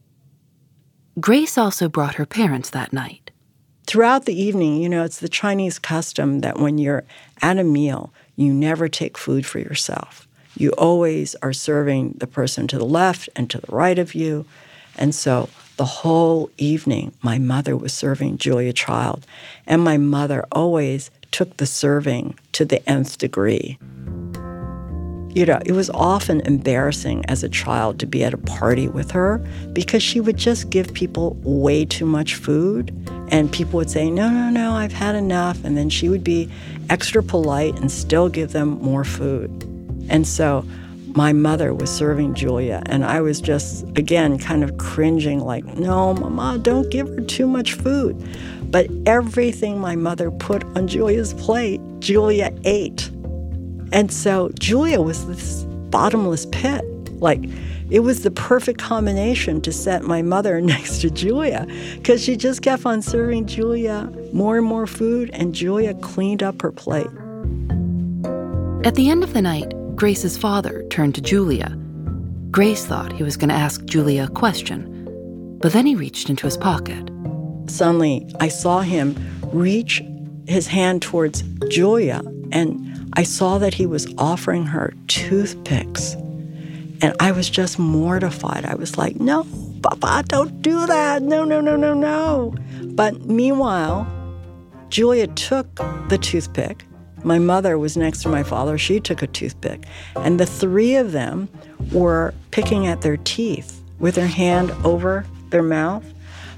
Grace 1.20 1.58
also 1.58 1.90
brought 1.90 2.16
her 2.16 2.26
parents 2.26 2.70
that 2.70 2.94
night. 2.94 3.32
Throughout 3.86 4.26
the 4.26 4.40
evening, 4.40 4.82
you 4.82 4.88
know, 4.88 5.04
it's 5.04 5.20
the 5.20 5.28
Chinese 5.28 5.80
custom 5.80 6.42
that 6.42 6.60
when 6.60 6.78
you're 6.78 7.04
at 7.42 7.58
a 7.58 7.64
meal, 7.64 8.14
you 8.36 8.54
never 8.54 8.88
take 8.88 9.18
food 9.18 9.46
for 9.46 9.60
yourself. 9.60 10.28
You 10.56 10.72
always 10.72 11.36
are 11.42 11.54
serving 11.54 12.18
the 12.20 12.28
person 12.28 12.68
to 12.68 12.78
the 12.78 12.86
left 12.86 13.30
and 13.36 13.50
to 13.50 13.60
the 13.60 13.72
right 13.76 13.98
of 13.98 14.14
you. 14.14 14.46
And 14.98 15.16
so 15.16 15.50
the 15.80 15.86
whole 15.86 16.50
evening, 16.58 17.14
my 17.22 17.38
mother 17.38 17.74
was 17.74 17.94
serving 17.94 18.38
Julia 18.38 18.74
Child, 18.74 19.26
and 19.66 19.82
my 19.82 19.96
mother 19.96 20.46
always 20.52 21.10
took 21.32 21.56
the 21.56 21.66
serving 21.66 22.38
to 22.52 22.66
the 22.66 22.88
nth 22.90 23.18
degree. 23.18 23.80
You 25.34 25.46
know, 25.46 25.62
it 25.66 25.72
was 25.72 25.90
often 25.92 26.42
embarrassing 26.42 27.24
as 27.30 27.46
a 27.46 27.50
child 27.50 27.98
to 28.00 28.06
be 28.06 28.26
at 28.26 28.34
a 28.34 28.38
party 28.38 28.90
with 28.90 29.12
her 29.12 29.38
because 29.72 30.04
she 30.04 30.20
would 30.20 30.36
just 30.36 30.70
give 30.70 30.94
people 30.94 31.38
way 31.44 31.86
too 31.86 32.06
much 32.06 32.36
food. 32.36 32.94
And 33.32 33.50
people 33.50 33.78
would 33.78 33.90
say, 33.90 34.12
No, 34.12 34.30
no, 34.30 34.50
no, 34.50 34.74
I've 34.74 34.92
had 34.92 35.16
enough. 35.16 35.64
And 35.64 35.78
then 35.78 35.90
she 35.90 36.10
would 36.10 36.26
be 36.26 36.52
extra 36.90 37.24
polite 37.24 37.80
and 37.80 37.90
still 37.90 38.28
give 38.28 38.52
them 38.52 38.82
more 38.82 39.06
food. 39.06 39.50
And 40.10 40.28
so 40.28 40.66
my 41.20 41.34
mother 41.34 41.74
was 41.74 41.90
serving 41.90 42.34
Julia, 42.34 42.82
and 42.86 43.04
I 43.04 43.20
was 43.20 43.42
just, 43.42 43.84
again, 43.98 44.40
kind 44.40 44.64
of 44.64 44.78
cringing, 44.78 45.42
like, 45.42 45.66
no, 45.66 46.14
Mama, 46.14 46.58
don't 46.60 46.90
give 46.90 47.10
her 47.10 47.20
too 47.20 47.46
much 47.46 47.74
food. 47.74 48.16
But 48.72 48.88
everything 49.06 49.82
my 49.82 49.98
mother 49.98 50.32
put 50.32 50.64
on 50.78 50.88
Julia's 50.88 51.34
plate, 51.34 51.82
Julia 52.00 52.58
ate. 52.64 53.10
And 53.92 54.14
so 54.14 54.50
Julia 54.60 55.02
was 55.02 55.28
this 55.28 55.64
bottomless 55.92 56.46
pit. 56.54 56.86
Like, 57.20 57.44
it 57.90 58.00
was 58.00 58.24
the 58.24 58.32
perfect 58.32 58.80
combination 58.80 59.60
to 59.64 59.74
set 59.74 60.04
my 60.04 60.22
mother 60.22 60.62
next 60.74 61.00
to 61.02 61.10
Julia 61.10 61.68
because 61.96 62.24
she 62.24 62.38
just 62.38 62.62
kept 62.62 62.86
on 62.86 63.02
serving 63.02 63.48
Julia 63.48 64.10
more 64.32 64.56
and 64.56 64.66
more 64.66 64.88
food, 64.88 65.32
and 65.34 65.54
Julia 65.54 65.96
cleaned 65.96 66.44
up 66.44 66.62
her 66.62 66.72
plate. 66.72 67.12
At 68.86 68.96
the 68.96 69.10
end 69.10 69.26
of 69.26 69.34
the 69.34 69.42
night, 69.42 69.74
Grace's 70.00 70.38
father 70.38 70.86
turned 70.90 71.14
to 71.14 71.20
Julia. 71.20 71.78
Grace 72.52 72.86
thought 72.86 73.12
he 73.12 73.22
was 73.22 73.36
going 73.36 73.50
to 73.50 73.54
ask 73.56 73.84
Julia 73.84 74.24
a 74.24 74.34
question, 74.34 75.58
but 75.62 75.74
then 75.74 75.86
he 75.86 75.94
reached 75.94 76.30
into 76.30 76.48
his 76.48 76.56
pocket. 76.56 77.12
Suddenly, 77.68 78.26
I 78.40 78.48
saw 78.48 78.80
him 78.80 79.18
reach 79.52 80.02
his 80.48 80.68
hand 80.68 81.02
towards 81.02 81.42
Julia, 81.68 82.22
and 82.54 83.12
I 83.18 83.24
saw 83.24 83.58
that 83.58 83.74
he 83.74 83.86
was 83.86 84.08
offering 84.18 84.66
her 84.68 84.94
toothpicks. 85.10 86.14
And 87.02 87.14
I 87.20 87.34
was 87.34 87.50
just 87.50 87.78
mortified. 87.78 88.64
I 88.64 88.76
was 88.76 88.98
like, 88.98 89.20
no, 89.20 89.46
Papa, 89.84 90.24
don't 90.30 90.62
do 90.62 90.88
that. 90.88 91.24
No, 91.24 91.44
no, 91.44 91.60
no, 91.60 91.76
no, 91.76 91.94
no. 91.94 92.56
But 92.86 93.26
meanwhile, 93.26 94.08
Julia 94.88 95.28
took 95.28 95.76
the 96.08 96.18
toothpick 96.18 96.86
my 97.24 97.40
mother 97.40 97.78
was 97.78 97.98
next 97.98 98.22
to 98.24 98.30
my 98.30 98.44
father. 98.44 98.78
She 98.78 99.00
took 99.00 99.22
a 99.22 99.28
toothpick. 99.28 99.86
And 100.16 100.40
the 100.40 100.46
three 100.46 100.96
of 100.96 101.12
them 101.12 101.50
were 101.92 102.34
picking 102.52 102.88
at 102.88 103.02
their 103.02 103.18
teeth 103.18 103.84
with 104.00 104.16
their 104.16 104.28
hand 104.28 104.72
over 104.84 105.26
their 105.50 105.64
mouth. 105.64 106.06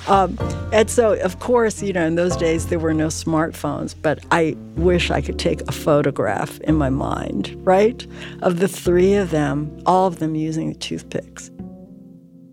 Um, 0.08 0.38
and 0.74 0.90
so, 0.90 1.14
of 1.22 1.40
course, 1.40 1.82
you 1.84 1.94
know, 1.94 2.06
in 2.06 2.16
those 2.16 2.36
days 2.36 2.68
there 2.68 2.80
were 2.80 2.94
no 2.94 3.08
smartphones, 3.08 3.94
but 4.00 4.24
I 4.32 4.56
wish 4.76 5.12
I 5.12 5.22
could 5.22 5.38
take 5.38 5.62
a 5.62 5.72
photograph 5.72 6.60
in 6.62 6.76
my 6.76 6.90
mind, 6.90 7.56
right? 7.64 8.06
Of 8.42 8.60
the 8.60 8.68
three 8.68 9.14
of 9.14 9.30
them, 9.30 9.82
all 9.86 10.08
of 10.08 10.18
them 10.18 10.34
using 10.34 10.70
the 10.70 10.80
toothpicks. 10.80 11.52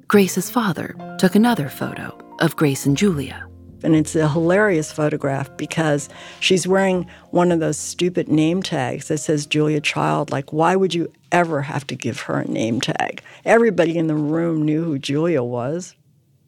Grace's 0.09 0.51
father 0.51 0.95
took 1.19 1.35
another 1.35 1.69
photo 1.69 2.17
of 2.41 2.57
Grace 2.57 2.87
and 2.87 2.97
Julia. 2.97 3.48
And 3.83 3.95
it's 3.95 4.17
a 4.17 4.29
hilarious 4.29 4.91
photograph 4.91 5.57
because 5.57 6.09
she's 6.41 6.67
wearing 6.67 7.07
one 7.31 7.53
of 7.53 7.61
those 7.61 7.77
stupid 7.77 8.29
name 8.29 8.63
tags 8.63 9.09
that 9.09 9.19
says 9.19 9.47
Julia 9.47 9.81
Child. 9.81 10.31
Like, 10.31 10.53
why 10.53 10.75
would 10.75 10.95
you 10.95 11.13
ever 11.31 11.63
have 11.63 11.87
to 11.89 11.95
give 11.95 12.21
her 12.23 12.41
a 12.41 12.49
name 12.49 12.81
tag? 12.81 13.23
Everybody 13.45 13.97
in 13.97 14.09
the 14.09 14.17
room 14.17 14.63
knew 14.63 14.85
who 14.85 14.99
Julia 14.99 15.43
was. 15.43 15.95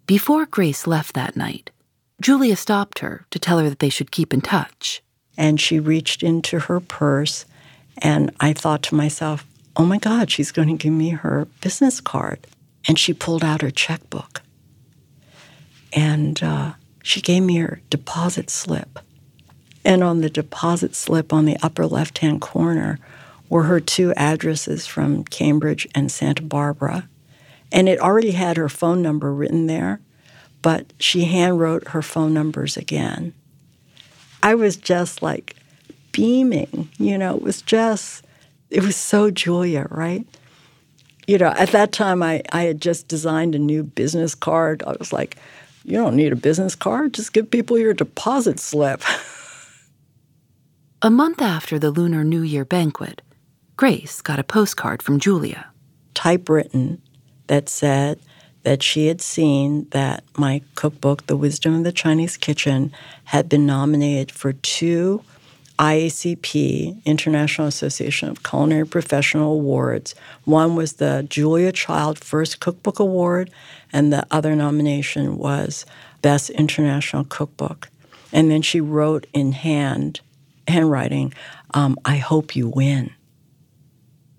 Before 0.07 0.45
Grace 0.45 0.87
left 0.87 1.15
that 1.15 1.37
night, 1.37 1.71
Julia 2.21 2.57
stopped 2.57 2.99
her 2.99 3.27
to 3.31 3.39
tell 3.39 3.59
her 3.59 3.69
that 3.69 3.79
they 3.79 3.89
should 3.89 4.11
keep 4.11 4.35
in 4.35 4.41
touch. 4.41 5.03
And 5.39 5.61
she 5.61 5.79
reached 5.79 6.23
into 6.23 6.59
her 6.59 6.81
purse, 6.81 7.47
and 7.99 8.31
I 8.41 8.53
thought 8.53 8.83
to 8.85 8.95
myself, 8.95 9.47
oh 9.77 9.85
my 9.85 9.99
God, 9.99 10.31
she's 10.31 10.53
going 10.53 10.69
to 10.69 10.75
give 10.75 10.93
me 10.93 11.11
her 11.11 11.47
business 11.61 12.01
card. 12.01 12.47
And 12.87 12.99
she 12.99 13.15
pulled 13.15 13.45
out 13.45 13.63
her 13.63 13.71
checkbook. 13.71 14.43
And 15.93 16.43
uh, 16.43 16.73
she 17.03 17.21
gave 17.21 17.43
me 17.43 17.57
her 17.57 17.81
deposit 17.91 18.51
slip. 18.51 18.99
And 19.85 20.05
on 20.05 20.21
the 20.21 20.31
deposit 20.31 20.95
slip 20.95 21.33
on 21.33 21.47
the 21.47 21.57
upper 21.63 21.87
left 21.87 22.19
hand 22.19 22.41
corner 22.41 22.99
were 23.49 23.65
her 23.65 23.81
two 23.81 24.13
addresses 24.15 24.87
from 24.87 25.25
Cambridge 25.25 25.89
and 25.95 26.11
Santa 26.13 26.43
Barbara. 26.43 27.09
And 27.73 27.89
it 27.89 28.01
already 28.01 28.33
had 28.33 28.57
her 28.57 28.69
phone 28.69 29.03
number 29.03 29.33
written 29.33 29.67
there, 29.67 30.01
but 30.63 30.93
she 30.99 31.27
handwrote 31.27 31.89
her 31.89 32.03
phone 32.03 32.35
numbers 32.35 32.77
again. 32.77 33.33
I 34.43 34.55
was 34.55 34.77
just 34.77 35.23
like 35.23 35.57
beaming, 36.13 36.89
you 36.99 37.17
know, 37.19 37.37
it 37.37 37.43
was 37.43 37.63
just, 37.63 38.25
it 38.71 38.83
was 38.83 38.97
so 38.97 39.31
Julia, 39.31 39.87
right? 39.91 40.27
You 41.27 41.39
know, 41.39 41.49
at 41.57 41.71
that 41.71 41.93
time 41.93 42.23
I, 42.23 42.43
I 42.53 42.63
had 42.63 42.81
just 42.81 43.09
designed 43.09 43.55
a 43.55 43.59
new 43.59 43.83
business 43.83 44.35
card. 44.35 44.83
I 44.87 44.97
was 44.99 45.13
like, 45.13 45.37
you 45.85 45.97
don't 45.97 46.17
need 46.17 46.33
a 46.33 46.37
business 46.37 46.75
card, 46.75 47.15
just 47.15 47.33
give 47.33 47.51
people 47.51 47.79
your 47.79 47.95
deposit 47.95 48.61
slip. 48.61 49.03
a 51.03 51.11
month 51.11 51.41
after 51.41 51.79
the 51.79 51.91
Lunar 51.91 52.25
New 52.25 52.43
Year 52.43 52.65
banquet, 52.65 53.23
Grace 53.77 54.21
got 54.21 54.39
a 54.39 54.45
postcard 54.45 55.03
from 55.03 55.19
Julia. 55.19 55.71
Typewritten 56.15 57.01
that 57.47 57.69
said 57.69 58.21
that 58.63 58.83
she 58.83 59.07
had 59.07 59.21
seen 59.21 59.89
that 59.91 60.23
my 60.37 60.61
cookbook, 60.75 61.27
The 61.27 61.37
Wisdom 61.37 61.75
of 61.75 61.85
the 61.85 61.93
Chinese 61.93 62.37
Kitchen, 62.37 62.93
had 63.25 63.49
been 63.49 63.65
nominated 63.65 64.31
for 64.31 64.53
two 64.53 65.25
IACP, 65.81 67.03
International 67.07 67.67
Association 67.67 68.29
of 68.29 68.43
Culinary 68.43 68.87
Professional 68.87 69.55
Awards. 69.55 70.15
One 70.45 70.77
was 70.77 70.95
the 70.95 71.27
Julia 71.27 71.73
Child 71.73 72.19
First 72.19 72.61
Cookbook 72.61 72.99
Award, 72.99 73.51
and 73.91 74.13
the 74.13 74.27
other 74.31 74.55
nomination 74.55 75.39
was 75.39 75.87
Best 76.21 76.51
International 76.51 77.25
Cookbook. 77.25 77.89
And 78.31 78.51
then 78.51 78.61
she 78.61 78.79
wrote 78.79 79.27
in 79.33 79.53
hand, 79.53 80.21
handwriting, 80.69 81.33
um, 81.73 81.97
I 82.05 82.19
hope 82.19 82.55
you 82.55 82.69
win. 82.69 83.13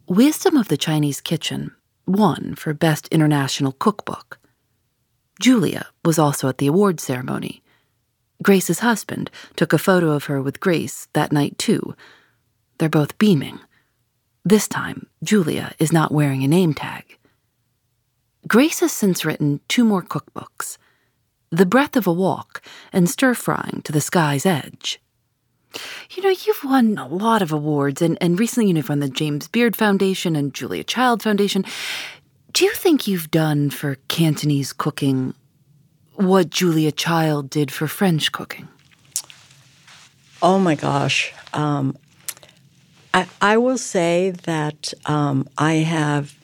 Wisdom 0.08 0.56
of 0.58 0.68
the 0.68 0.78
Chinese 0.78 1.22
Kitchen 1.22 1.72
won 2.06 2.54
for 2.54 2.76
Best 2.76 3.08
International 3.08 3.72
Cookbook. 3.72 4.38
Julia 5.40 5.88
was 6.06 6.20
also 6.20 6.50
at 6.50 6.60
the 6.60 6.68
awards 6.68 7.02
ceremony. 7.02 7.64
Grace's 8.42 8.80
husband 8.80 9.30
took 9.56 9.74
a 9.74 9.78
photo 9.78 10.12
of 10.12 10.26
her 10.26 10.42
with 10.42 10.60
Grace 10.60 11.08
that 11.14 11.32
night, 11.32 11.58
too. 11.58 11.96
They're 12.78 12.90
both 12.90 13.18
beaming. 13.18 13.60
This 14.44 14.68
time, 14.68 15.08
Julia 15.24 15.74
is 15.78 15.94
not 15.94 16.12
wearing 16.12 16.44
a 16.44 16.48
name 16.48 16.74
tag. 16.74 17.18
Grace 18.48 18.80
has 18.80 18.92
since 18.92 19.24
written 19.24 19.60
two 19.68 19.86
more 19.86 20.02
cookbooks 20.02 20.78
The 21.52 21.66
Breath 21.66 21.96
of 21.96 22.08
a 22.08 22.14
Wok 22.14 22.62
and 22.92 23.10
Stir 23.10 23.36
Frying 23.36 23.82
to 23.84 23.92
the 23.92 24.02
Sky's 24.02 24.46
Edge. 24.46 25.00
You 26.10 26.24
know, 26.24 26.30
you've 26.30 26.64
won 26.64 26.98
a 26.98 27.08
lot 27.08 27.42
of 27.42 27.52
awards, 27.52 28.02
and, 28.02 28.18
and 28.20 28.40
recently 28.40 28.72
you've 28.72 28.90
won 28.90 29.00
the 29.00 29.10
James 29.10 29.48
Beard 29.48 29.76
Foundation 29.76 30.36
and 30.36 30.54
Julia 30.54 30.84
Child 30.84 31.24
Foundation. 31.24 31.64
Do 32.52 32.66
you 32.66 32.74
think 32.74 33.08
you've 33.08 33.32
done 33.32 33.70
for 33.70 33.96
Cantonese 34.08 34.74
cooking 34.74 35.34
what 36.26 36.50
Julia 36.50 36.92
Child 36.92 37.50
did 37.50 37.72
for 37.72 37.88
French 37.88 38.32
cooking? 38.32 38.68
Oh 40.42 40.60
my 40.60 40.76
gosh. 40.76 41.34
Um, 41.54 41.98
I, 43.14 43.28
I 43.42 43.58
will 43.58 43.78
say 43.78 44.32
that 44.44 44.94
um, 45.06 45.48
I 45.58 45.74
have, 45.74 46.36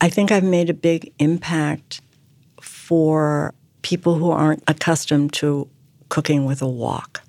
I 0.00 0.08
think 0.08 0.30
I've 0.30 0.44
made 0.44 0.70
a 0.70 0.74
big 0.74 1.12
impact 1.18 2.00
for 2.60 3.54
people 3.82 4.14
who 4.14 4.30
aren't 4.30 4.62
accustomed 4.68 5.32
to 5.34 5.68
cooking 6.08 6.44
with 6.44 6.62
a 6.62 6.68
wok. 6.68 7.22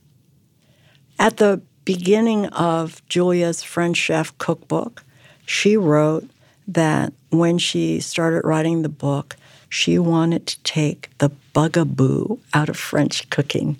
At 1.17 1.37
the 1.37 1.61
beginning 1.85 2.47
of 2.47 3.07
Julia's 3.07 3.63
French 3.63 3.97
chef 3.97 4.37
cookbook, 4.37 5.03
she 5.45 5.77
wrote 5.77 6.29
that 6.67 7.13
when 7.29 7.57
she 7.57 7.99
started 7.99 8.41
writing 8.43 8.81
the 8.81 8.89
book, 8.89 9.35
she 9.75 9.99
wanted 9.99 10.47
to 10.47 10.63
take 10.63 11.09
the 11.17 11.29
bugaboo 11.51 12.37
out 12.53 12.69
of 12.69 12.77
French 12.77 13.29
cooking. 13.29 13.77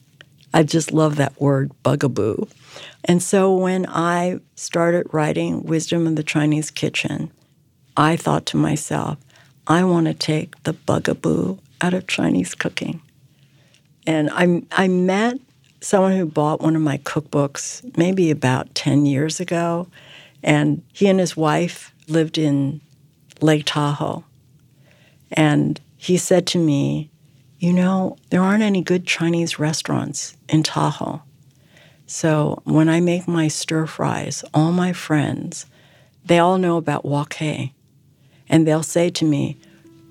I 0.53 0.63
just 0.63 0.91
love 0.91 1.15
that 1.15 1.39
word, 1.39 1.71
bugaboo. 1.83 2.47
And 3.05 3.23
so 3.23 3.55
when 3.55 3.85
I 3.87 4.41
started 4.55 5.07
writing 5.13 5.63
Wisdom 5.63 6.05
of 6.05 6.17
the 6.17 6.23
Chinese 6.23 6.69
Kitchen, 6.69 7.31
I 7.95 8.17
thought 8.17 8.45
to 8.47 8.57
myself, 8.57 9.17
I 9.67 9.85
want 9.85 10.07
to 10.07 10.13
take 10.13 10.61
the 10.63 10.73
bugaboo 10.73 11.59
out 11.79 11.93
of 11.93 12.07
Chinese 12.07 12.55
cooking. 12.55 13.01
And 14.05 14.29
I, 14.33 14.63
I 14.73 14.89
met 14.89 15.39
someone 15.79 16.17
who 16.17 16.25
bought 16.25 16.59
one 16.59 16.75
of 16.75 16.81
my 16.81 16.97
cookbooks 16.99 17.97
maybe 17.97 18.31
about 18.31 18.75
10 18.75 19.05
years 19.05 19.39
ago, 19.39 19.87
and 20.43 20.83
he 20.91 21.07
and 21.07 21.21
his 21.21 21.37
wife 21.37 21.93
lived 22.09 22.37
in 22.37 22.81
Lake 23.39 23.63
Tahoe. 23.65 24.25
And 25.31 25.79
he 26.05 26.17
said 26.17 26.45
to 26.45 26.59
me, 26.59 27.09
You 27.57 27.73
know, 27.73 28.15
there 28.29 28.43
aren't 28.43 28.61
any 28.61 28.83
good 28.83 29.07
Chinese 29.07 29.57
restaurants 29.57 30.37
in 30.47 30.61
Tahoe. 30.61 31.23
So 32.05 32.61
when 32.63 32.89
I 32.89 32.99
make 32.99 33.27
my 33.27 33.47
stir 33.47 33.87
fries, 33.87 34.45
all 34.53 34.71
my 34.71 34.93
friends, 34.93 35.65
they 36.23 36.37
all 36.37 36.59
know 36.59 36.77
about 36.77 37.05
wok 37.05 37.33
hei. 37.33 37.73
And 38.47 38.67
they'll 38.67 38.83
say 38.83 39.09
to 39.09 39.25
me, 39.25 39.57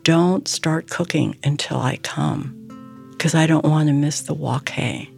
Don't 0.03 0.49
start 0.49 0.91
cooking 0.91 1.37
until 1.45 1.79
I 1.79 1.99
come, 1.99 3.13
because 3.13 3.37
I 3.37 3.47
don't 3.47 3.65
want 3.65 3.87
to 3.87 3.93
miss 3.93 4.23
the 4.23 4.35
wok 4.35 4.71
hei. 4.71 5.09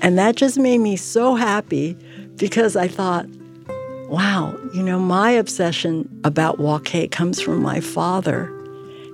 And 0.00 0.16
that 0.16 0.36
just 0.36 0.58
made 0.58 0.78
me 0.78 0.96
so 0.96 1.34
happy 1.34 1.92
because 2.36 2.74
I 2.74 2.88
thought, 2.88 3.26
wow, 4.08 4.56
you 4.72 4.82
know, 4.82 4.98
my 4.98 5.32
obsession 5.32 6.08
about 6.24 6.58
wok 6.58 6.88
hei 6.88 7.06
comes 7.08 7.38
from 7.38 7.60
my 7.60 7.80
father. 7.80 8.50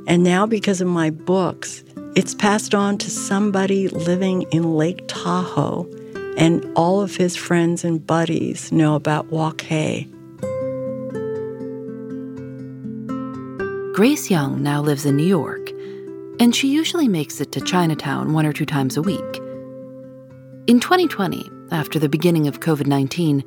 And 0.07 0.23
now, 0.23 0.47
because 0.47 0.81
of 0.81 0.89
my 0.89 1.11
books, 1.11 1.83
it's 2.15 2.35
passed 2.35 2.75
on 2.75 2.99
to 2.99 3.11
somebody 3.11 3.89
living 3.89 4.43
in 4.53 4.75
Lake 4.75 5.03
Tahoe, 5.09 5.89
and 6.37 6.65
all 6.77 7.01
of 7.01 7.17
his 7.17 7.37
friends 7.37 7.85
and 7.85 8.07
buddies 8.07 8.71
know 8.71 8.95
about 8.95 9.27
wok 9.27 9.63
hei. 9.63 10.07
Grace 13.95 14.31
Young 14.31 14.63
now 14.63 14.83
lives 14.83 15.07
in 15.07 15.17
New 15.17 15.27
York, 15.27 15.71
and 16.39 16.55
she 16.55 16.69
usually 16.69 17.09
makes 17.09 17.41
it 17.41 17.53
to 17.53 17.61
Chinatown 17.61 18.33
one 18.33 18.45
or 18.45 18.53
two 18.53 18.67
times 18.67 18.97
a 18.97 19.03
week. 19.03 19.41
In 20.67 20.81
2020, 20.81 21.49
after 21.71 21.99
the 21.99 22.09
beginning 22.09 22.47
of 22.47 22.61
COVID 22.61 22.87
19, 22.87 23.43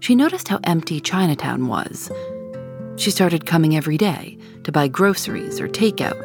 she 0.00 0.14
noticed 0.14 0.48
how 0.48 0.58
empty 0.64 1.00
Chinatown 1.00 1.68
was. 1.68 2.10
She 2.96 3.10
started 3.10 3.46
coming 3.46 3.76
every 3.76 3.98
day 3.98 4.38
to 4.66 4.72
buy 4.72 4.88
groceries 4.88 5.60
or 5.60 5.68
takeout. 5.68 6.20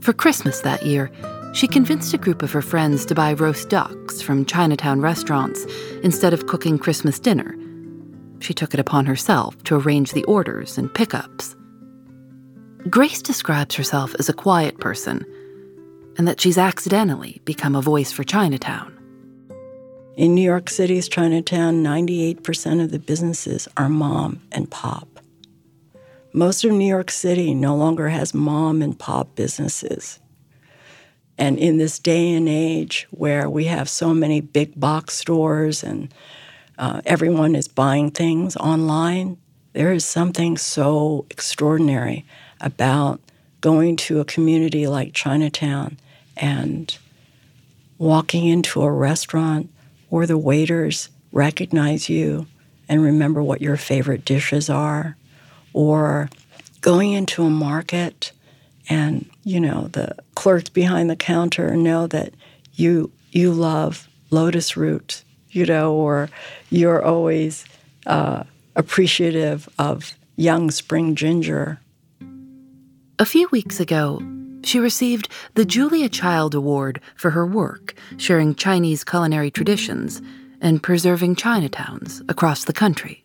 For 0.00 0.12
Christmas 0.12 0.60
that 0.60 0.86
year, 0.86 1.10
she 1.52 1.66
convinced 1.66 2.14
a 2.14 2.18
group 2.18 2.42
of 2.42 2.52
her 2.52 2.62
friends 2.62 3.04
to 3.06 3.14
buy 3.14 3.32
roast 3.32 3.68
ducks 3.68 4.22
from 4.22 4.46
Chinatown 4.46 5.00
restaurants 5.00 5.66
instead 6.04 6.32
of 6.32 6.46
cooking 6.46 6.78
Christmas 6.78 7.18
dinner. 7.18 7.56
She 8.38 8.54
took 8.54 8.72
it 8.72 8.78
upon 8.78 9.04
herself 9.04 9.60
to 9.64 9.74
arrange 9.74 10.12
the 10.12 10.22
orders 10.24 10.78
and 10.78 10.94
pickups. 10.94 11.56
Grace 12.88 13.20
describes 13.20 13.74
herself 13.74 14.14
as 14.20 14.28
a 14.28 14.32
quiet 14.32 14.78
person 14.78 15.26
and 16.16 16.28
that 16.28 16.40
she's 16.40 16.56
accidentally 16.56 17.40
become 17.44 17.74
a 17.74 17.82
voice 17.82 18.12
for 18.12 18.22
Chinatown. 18.22 18.96
In 20.16 20.36
New 20.36 20.42
York 20.42 20.70
City's 20.70 21.08
Chinatown, 21.08 21.82
98% 21.82 22.80
of 22.80 22.92
the 22.92 23.00
businesses 23.00 23.66
are 23.76 23.88
mom 23.88 24.40
and 24.52 24.70
pop. 24.70 25.15
Most 26.36 26.66
of 26.66 26.72
New 26.72 26.86
York 26.86 27.10
City 27.10 27.54
no 27.54 27.74
longer 27.74 28.10
has 28.10 28.34
mom 28.34 28.82
and 28.82 28.98
pop 28.98 29.34
businesses. 29.36 30.20
And 31.38 31.58
in 31.58 31.78
this 31.78 31.98
day 31.98 32.34
and 32.34 32.46
age 32.46 33.06
where 33.10 33.48
we 33.48 33.64
have 33.64 33.88
so 33.88 34.12
many 34.12 34.42
big 34.42 34.78
box 34.78 35.14
stores 35.14 35.82
and 35.82 36.12
uh, 36.76 37.00
everyone 37.06 37.56
is 37.56 37.68
buying 37.68 38.10
things 38.10 38.54
online, 38.56 39.38
there 39.72 39.94
is 39.94 40.04
something 40.04 40.58
so 40.58 41.24
extraordinary 41.30 42.26
about 42.60 43.18
going 43.62 43.96
to 43.96 44.20
a 44.20 44.26
community 44.26 44.86
like 44.86 45.14
Chinatown 45.14 45.96
and 46.36 46.98
walking 47.96 48.44
into 48.44 48.82
a 48.82 48.92
restaurant 48.92 49.70
where 50.10 50.26
the 50.26 50.36
waiters 50.36 51.08
recognize 51.32 52.10
you 52.10 52.46
and 52.90 53.02
remember 53.02 53.42
what 53.42 53.62
your 53.62 53.78
favorite 53.78 54.26
dishes 54.26 54.68
are, 54.68 55.16
or 55.76 56.28
going 56.80 57.12
into 57.12 57.44
a 57.44 57.50
market 57.50 58.32
and 58.88 59.28
you 59.44 59.60
know 59.60 59.88
the 59.92 60.16
clerks 60.34 60.70
behind 60.70 61.10
the 61.10 61.16
counter 61.16 61.76
know 61.76 62.06
that 62.06 62.32
you 62.74 63.10
you 63.30 63.52
love 63.52 64.08
lotus 64.30 64.76
root, 64.76 65.22
you 65.50 65.66
know, 65.66 65.92
or 65.92 66.28
you're 66.70 67.04
always 67.04 67.64
uh, 68.06 68.42
appreciative 68.74 69.68
of 69.78 70.14
young 70.36 70.70
spring 70.70 71.14
ginger 71.14 71.80
a 73.18 73.24
few 73.24 73.48
weeks 73.50 73.80
ago, 73.80 74.20
she 74.62 74.78
received 74.78 75.28
the 75.54 75.64
Julia 75.64 76.08
Child 76.08 76.54
Award 76.54 77.00
for 77.14 77.30
her 77.30 77.46
work 77.46 77.94
sharing 78.18 78.54
Chinese 78.54 79.04
culinary 79.04 79.50
traditions 79.50 80.20
and 80.60 80.82
preserving 80.82 81.36
Chinatowns 81.36 82.22
across 82.28 82.64
the 82.64 82.74
country. 82.74 83.24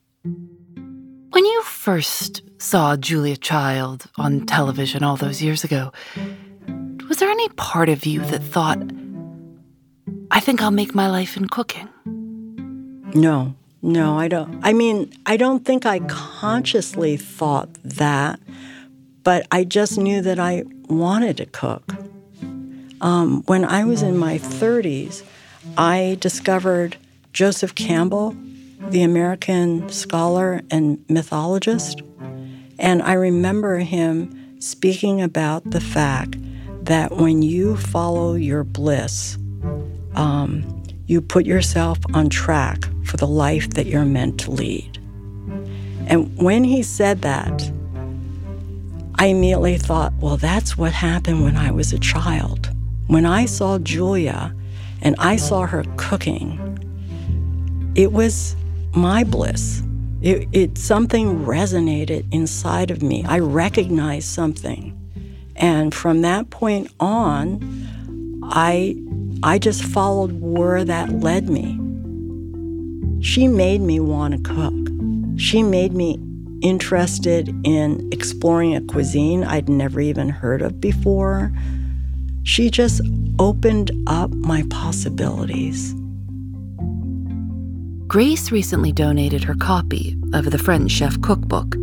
When 1.32 1.46
you 1.46 1.64
first 1.64 2.42
saw 2.58 2.96
Julia 2.96 3.38
Child 3.38 4.06
on 4.18 4.46
television 4.46 5.04
all 5.04 5.18
those 5.18 5.42
years 5.42 5.64
ago, 5.64 5.92
was 7.10 7.18
there 7.18 7.30
any 7.30 7.50
part 7.50 7.90
of 7.90 8.06
you 8.06 8.22
that 8.22 8.44
thought, 8.44 8.80
I 10.30 10.40
think 10.40 10.62
I'll 10.62 10.72
make 10.72 10.94
my 10.94 11.10
life 11.10 11.36
in 11.36 11.48
cooking? 11.48 11.90
No, 13.14 13.56
no, 13.82 14.18
I 14.18 14.28
don't. 14.28 14.60
I 14.64 14.74
mean, 14.74 15.12
I 15.26 15.38
don't 15.38 15.66
think 15.66 15.86
I 15.86 16.00
consciously 16.00 17.18
thought 17.18 17.70
that 17.84 18.40
but 19.24 19.48
I 19.52 19.64
just 19.64 19.98
knew 19.98 20.22
that 20.22 20.40
I 20.40 20.64
wanted 20.88 21.38
to 21.38 21.46
cook. 21.46 21.96
Um, 23.02 23.44
when 23.44 23.66
I 23.66 23.84
was 23.84 24.02
in 24.02 24.18
my 24.18 24.38
30s, 24.38 25.24
I 25.78 26.18
discovered 26.20 26.98
Joseph 27.34 27.76
Campbell, 27.76 28.36
the 28.92 29.04
American 29.04 29.88
scholar 29.90 30.62
and 30.70 31.04
mythologist. 31.08 32.02
And 32.78 33.02
I 33.02 33.14
remember 33.14 33.78
him 33.78 34.60
speaking 34.62 35.22
about 35.22 35.70
the 35.72 35.80
fact 35.80 36.36
that 36.84 37.14
when 37.14 37.42
you 37.42 37.78
follow 37.78 38.34
your 38.34 38.66
bliss, 38.66 39.38
um, 40.16 40.84
you 41.06 41.22
put 41.22 41.46
yourself 41.46 42.00
on 42.14 42.30
track 42.30 42.84
for 43.06 43.16
the 43.16 43.28
life 43.28 43.70
that 43.72 43.86
you're 43.86 44.06
meant 44.06 44.40
to 44.42 44.52
lead. 44.52 44.98
And 46.08 46.36
when 46.38 46.66
he 46.66 46.84
said 46.84 47.22
that, 47.22 47.72
I 49.16 49.28
immediately 49.28 49.78
thought, 49.78 50.12
well, 50.20 50.36
that's 50.36 50.78
what 50.78 50.92
happened 50.92 51.44
when 51.44 51.56
I 51.56 51.72
was 51.72 51.94
a 51.94 52.00
child. 52.00 52.70
When 53.08 53.26
I 53.26 53.46
saw 53.46 53.78
Julia 53.80 54.54
and 55.02 55.16
I 55.18 55.38
saw 55.38 55.66
her 55.66 55.86
cooking, 55.96 56.58
it 57.96 58.12
was 58.12 58.56
my 58.96 59.24
bliss. 59.24 59.84
It, 60.22 60.48
it 60.52 60.78
something 60.78 61.46
resonated 61.46 62.32
inside 62.32 62.92
of 62.92 63.02
me. 63.02 63.24
I 63.28 63.40
recognized 63.40 64.28
something. 64.28 64.98
And 65.56 65.94
from 65.94 66.22
that 66.22 66.50
point 66.50 66.92
on, 67.00 67.60
I 68.44 68.96
I 69.44 69.58
just 69.58 69.84
followed 69.84 70.40
where 70.40 70.84
that 70.84 71.12
led 71.12 71.50
me. 71.50 71.80
She 73.24 73.48
made 73.48 73.82
me 73.82 74.00
want 74.00 74.34
to 74.34 74.54
cook. 74.54 74.74
She 75.40 75.64
made 75.64 75.94
me 75.94 76.20
interested 76.62 77.50
in 77.66 78.08
exploring 78.12 78.76
a 78.76 78.82
cuisine 78.82 79.44
I'd 79.44 79.68
never 79.68 80.00
even 80.00 80.30
heard 80.30 80.62
of 80.62 80.80
before. 80.80 81.52
She 82.44 82.70
just 82.70 83.02
opened 83.40 83.92
up 84.08 84.32
my 84.32 84.64
possibilities. 84.70 85.96
Grace 88.12 88.52
recently 88.52 88.92
donated 88.92 89.42
her 89.42 89.54
copy 89.54 90.18
of 90.34 90.52
the 90.52 90.58
French 90.58 90.92
Chef 90.92 91.22
Cookbook 91.22 91.76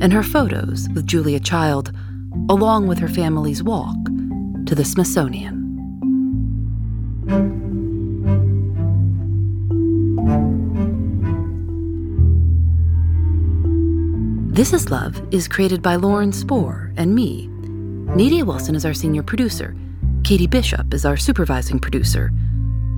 and 0.00 0.12
her 0.12 0.24
photos 0.24 0.88
with 0.92 1.06
Julia 1.06 1.38
Child, 1.38 1.92
along 2.50 2.88
with 2.88 2.98
her 2.98 3.06
family's 3.06 3.62
wok, 3.62 3.94
to 4.66 4.74
the 4.74 4.84
Smithsonian. 4.84 5.54
This 14.52 14.72
Is 14.72 14.90
Love 14.90 15.22
is 15.32 15.46
created 15.46 15.80
by 15.80 15.94
Lauren 15.94 16.32
Spohr 16.32 16.92
and 16.96 17.14
me. 17.14 17.46
Nadia 18.16 18.44
Wilson 18.44 18.74
is 18.74 18.84
our 18.84 18.94
senior 18.94 19.22
producer. 19.22 19.76
Katie 20.24 20.48
Bishop 20.48 20.92
is 20.92 21.04
our 21.04 21.16
supervising 21.16 21.78
producer. 21.78 22.32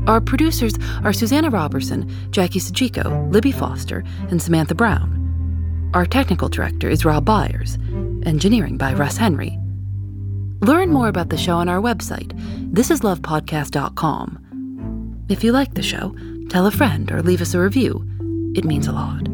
Our 0.07 0.21
producers 0.21 0.75
are 1.05 1.13
Susanna 1.13 1.51
Robertson, 1.51 2.11
Jackie 2.31 2.61
Sojico, 2.61 3.31
Libby 3.33 3.53
Foster, 3.53 4.05
and 4.31 4.41
Samantha 4.41 4.75
Brown. 4.75 5.91
Our 5.95 6.07
technical 6.07 6.49
director 6.49 6.89
is 6.89 7.05
Rob 7.05 7.25
Byers. 7.25 7.79
Engineering 8.25 8.77
by 8.77 8.95
Russ 8.95 9.17
Henry. 9.17 9.59
Learn 10.61 10.91
more 10.91 11.09
about 11.09 11.31
the 11.31 11.37
show 11.37 11.57
on 11.57 11.69
our 11.69 11.81
website, 11.81 12.33
thisislovepodcast.com. 12.73 15.25
If 15.29 15.43
you 15.43 15.53
like 15.53 15.75
the 15.75 15.83
show, 15.83 16.15
tell 16.49 16.67
a 16.67 16.71
friend 16.71 17.11
or 17.11 17.23
leave 17.23 17.41
us 17.41 17.55
a 17.55 17.61
review. 17.61 18.05
It 18.55 18.65
means 18.65 18.87
a 18.87 18.93
lot. 18.93 19.27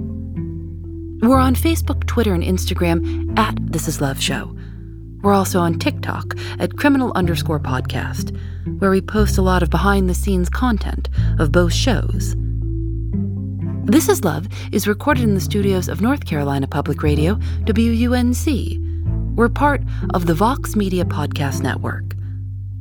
We're 1.23 1.39
on 1.39 1.57
Facebook, 1.57 2.07
Twitter, 2.07 2.35
and 2.35 2.45
Instagram 2.45 3.37
at 3.39 3.55
This 3.61 3.89
Is 3.89 4.01
Love 4.01 4.21
Show. 4.21 4.56
We're 5.23 5.33
also 5.33 5.61
on 5.61 5.79
TikTok 5.79 6.35
at 6.59 6.77
criminal 6.77 7.13
underscore 7.15 7.61
podcast, 7.61 8.37
where 8.79 8.91
we 8.91 9.01
post 9.01 9.39
a 9.39 9.43
lot 9.43 9.63
of 9.63 9.71
behind 9.71 10.09
the 10.09 10.15
scenes 10.15 10.49
content 10.49 11.09
of 11.39 11.53
both 11.53 11.73
shows. 11.73 12.35
This 13.85 14.09
Is 14.09 14.25
Love 14.25 14.49
is 14.73 14.89
recorded 14.89 15.23
in 15.23 15.35
the 15.35 15.41
studios 15.41 15.89
of 15.89 16.01
North 16.01 16.27
Carolina 16.27 16.67
Public 16.67 17.03
Radio, 17.03 17.37
WUNC. 17.67 19.37
We're 19.37 19.49
part 19.49 19.83
of 20.11 20.27
the 20.27 20.35
Vox 20.35 20.75
Media 20.75 21.05
Podcast 21.05 21.63
Network. 21.63 22.03